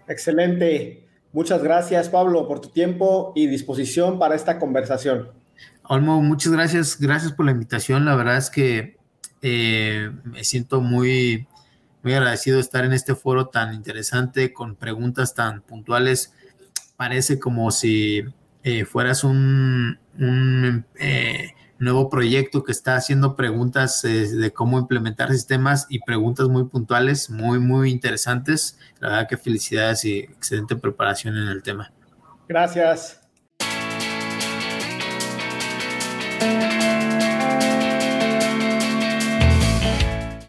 Excelente. 0.08 1.06
Muchas 1.32 1.62
gracias, 1.62 2.10
Pablo, 2.10 2.46
por 2.46 2.60
tu 2.60 2.68
tiempo 2.68 3.32
y 3.34 3.46
disposición 3.46 4.18
para 4.18 4.34
esta 4.34 4.58
conversación. 4.58 5.35
Olmo, 5.88 6.20
muchas 6.20 6.52
gracias, 6.52 6.98
gracias 6.98 7.32
por 7.32 7.46
la 7.46 7.52
invitación. 7.52 8.04
La 8.04 8.16
verdad 8.16 8.36
es 8.36 8.50
que 8.50 8.96
eh, 9.42 10.10
me 10.24 10.42
siento 10.42 10.80
muy, 10.80 11.46
muy 12.02 12.14
agradecido 12.14 12.56
de 12.56 12.62
estar 12.62 12.84
en 12.84 12.92
este 12.92 13.14
foro 13.14 13.48
tan 13.48 13.74
interesante, 13.74 14.52
con 14.52 14.74
preguntas 14.74 15.34
tan 15.34 15.62
puntuales. 15.62 16.32
Parece 16.96 17.38
como 17.38 17.70
si 17.70 18.24
eh, 18.64 18.84
fueras 18.84 19.22
un, 19.22 19.98
eh, 20.98 21.52
nuevo 21.78 22.10
proyecto 22.10 22.64
que 22.64 22.72
está 22.72 22.96
haciendo 22.96 23.36
preguntas 23.36 24.02
de 24.02 24.52
cómo 24.52 24.78
implementar 24.78 25.30
sistemas 25.30 25.86
y 25.88 26.00
preguntas 26.00 26.48
muy 26.48 26.64
puntuales, 26.64 27.30
muy, 27.30 27.60
muy 27.60 27.90
interesantes. 27.90 28.78
La 28.98 29.08
verdad 29.08 29.28
que 29.28 29.36
felicidades 29.36 30.04
y 30.04 30.18
excelente 30.20 30.74
preparación 30.74 31.36
en 31.36 31.48
el 31.48 31.62
tema. 31.62 31.92
Gracias. 32.48 33.25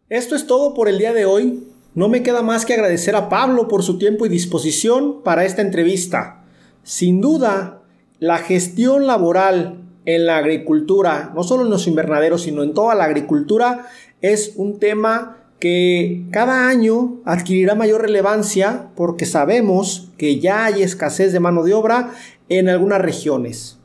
Esto 0.10 0.36
es 0.36 0.48
todo 0.48 0.74
por 0.74 0.88
el 0.88 0.98
día 0.98 1.14
de 1.14 1.26
hoy. 1.26 1.68
No 1.94 2.10
me 2.10 2.24
queda 2.24 2.42
más 2.42 2.66
que 2.66 2.74
agradecer 2.74 3.16
a 3.16 3.30
Pablo 3.30 3.68
por 3.68 3.84
su 3.84 3.98
tiempo 3.98 4.26
y 4.26 4.30
disposición 4.30 5.22
para 5.22 5.46
esta 5.46 5.62
entrevista. 5.62 6.44
Sin 6.84 7.22
duda, 7.22 7.82
la 8.20 8.38
gestión 8.38 9.06
laboral 9.06 9.82
en 10.06 10.26
la 10.26 10.38
agricultura, 10.38 11.32
no 11.36 11.44
solo 11.44 11.64
en 11.64 11.70
los 11.70 11.86
invernaderos, 11.86 12.44
sino 12.44 12.64
en 12.64 12.74
toda 12.74 12.96
la 12.96 13.04
agricultura, 13.04 13.88
es 14.22 14.54
un 14.56 14.80
tema 14.80 15.38
que 15.60 16.26
cada 16.32 16.70
año 16.70 17.18
adquirirá 17.26 17.76
mayor 17.76 18.02
relevancia 18.02 18.90
porque 18.96 19.26
sabemos 19.26 20.10
que 20.18 20.40
ya 20.40 20.66
hay 20.66 20.82
escasez 20.82 21.34
de 21.34 21.40
mano 21.40 21.64
de 21.64 21.74
obra 21.74 22.12
en 22.48 22.70
algunas 22.70 23.02
regiones. 23.02 23.78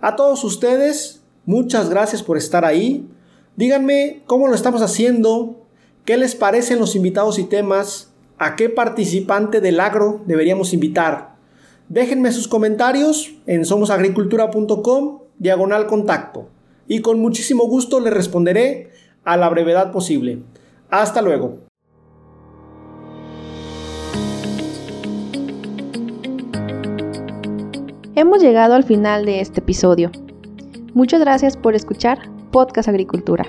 A 0.00 0.14
todos 0.14 0.44
ustedes, 0.44 1.21
muchas 1.46 1.90
gracias 1.90 2.22
por 2.22 2.36
estar 2.36 2.64
ahí. 2.64 3.08
Díganme 3.56 4.22
cómo 4.26 4.48
lo 4.48 4.54
estamos 4.54 4.82
haciendo, 4.82 5.62
¿Qué 6.04 6.16
les 6.16 6.34
parecen 6.34 6.80
los 6.80 6.96
invitados 6.96 7.38
y 7.38 7.44
temas? 7.44 8.12
¿A 8.36 8.56
qué 8.56 8.68
participante 8.68 9.60
del 9.60 9.78
agro 9.78 10.20
deberíamos 10.26 10.74
invitar? 10.74 11.36
Déjenme 11.88 12.32
sus 12.32 12.48
comentarios 12.48 13.36
en 13.46 13.64
somosagricultura.com 13.64 15.20
diagonal 15.38 15.86
contacto 15.86 16.48
y 16.88 17.02
con 17.02 17.20
muchísimo 17.20 17.68
gusto 17.68 18.00
les 18.00 18.12
responderé 18.12 18.90
a 19.22 19.36
la 19.36 19.48
brevedad 19.48 19.92
posible. 19.92 20.42
Hasta 20.90 21.22
luego. 21.22 21.58
Hemos 28.16 28.42
llegado 28.42 28.74
al 28.74 28.82
final 28.82 29.24
de 29.24 29.40
este 29.40 29.60
episodio. 29.60 30.10
Muchas 30.94 31.20
gracias 31.20 31.56
por 31.56 31.74
escuchar 31.74 32.18
Podcast 32.50 32.88
Agricultura. 32.88 33.46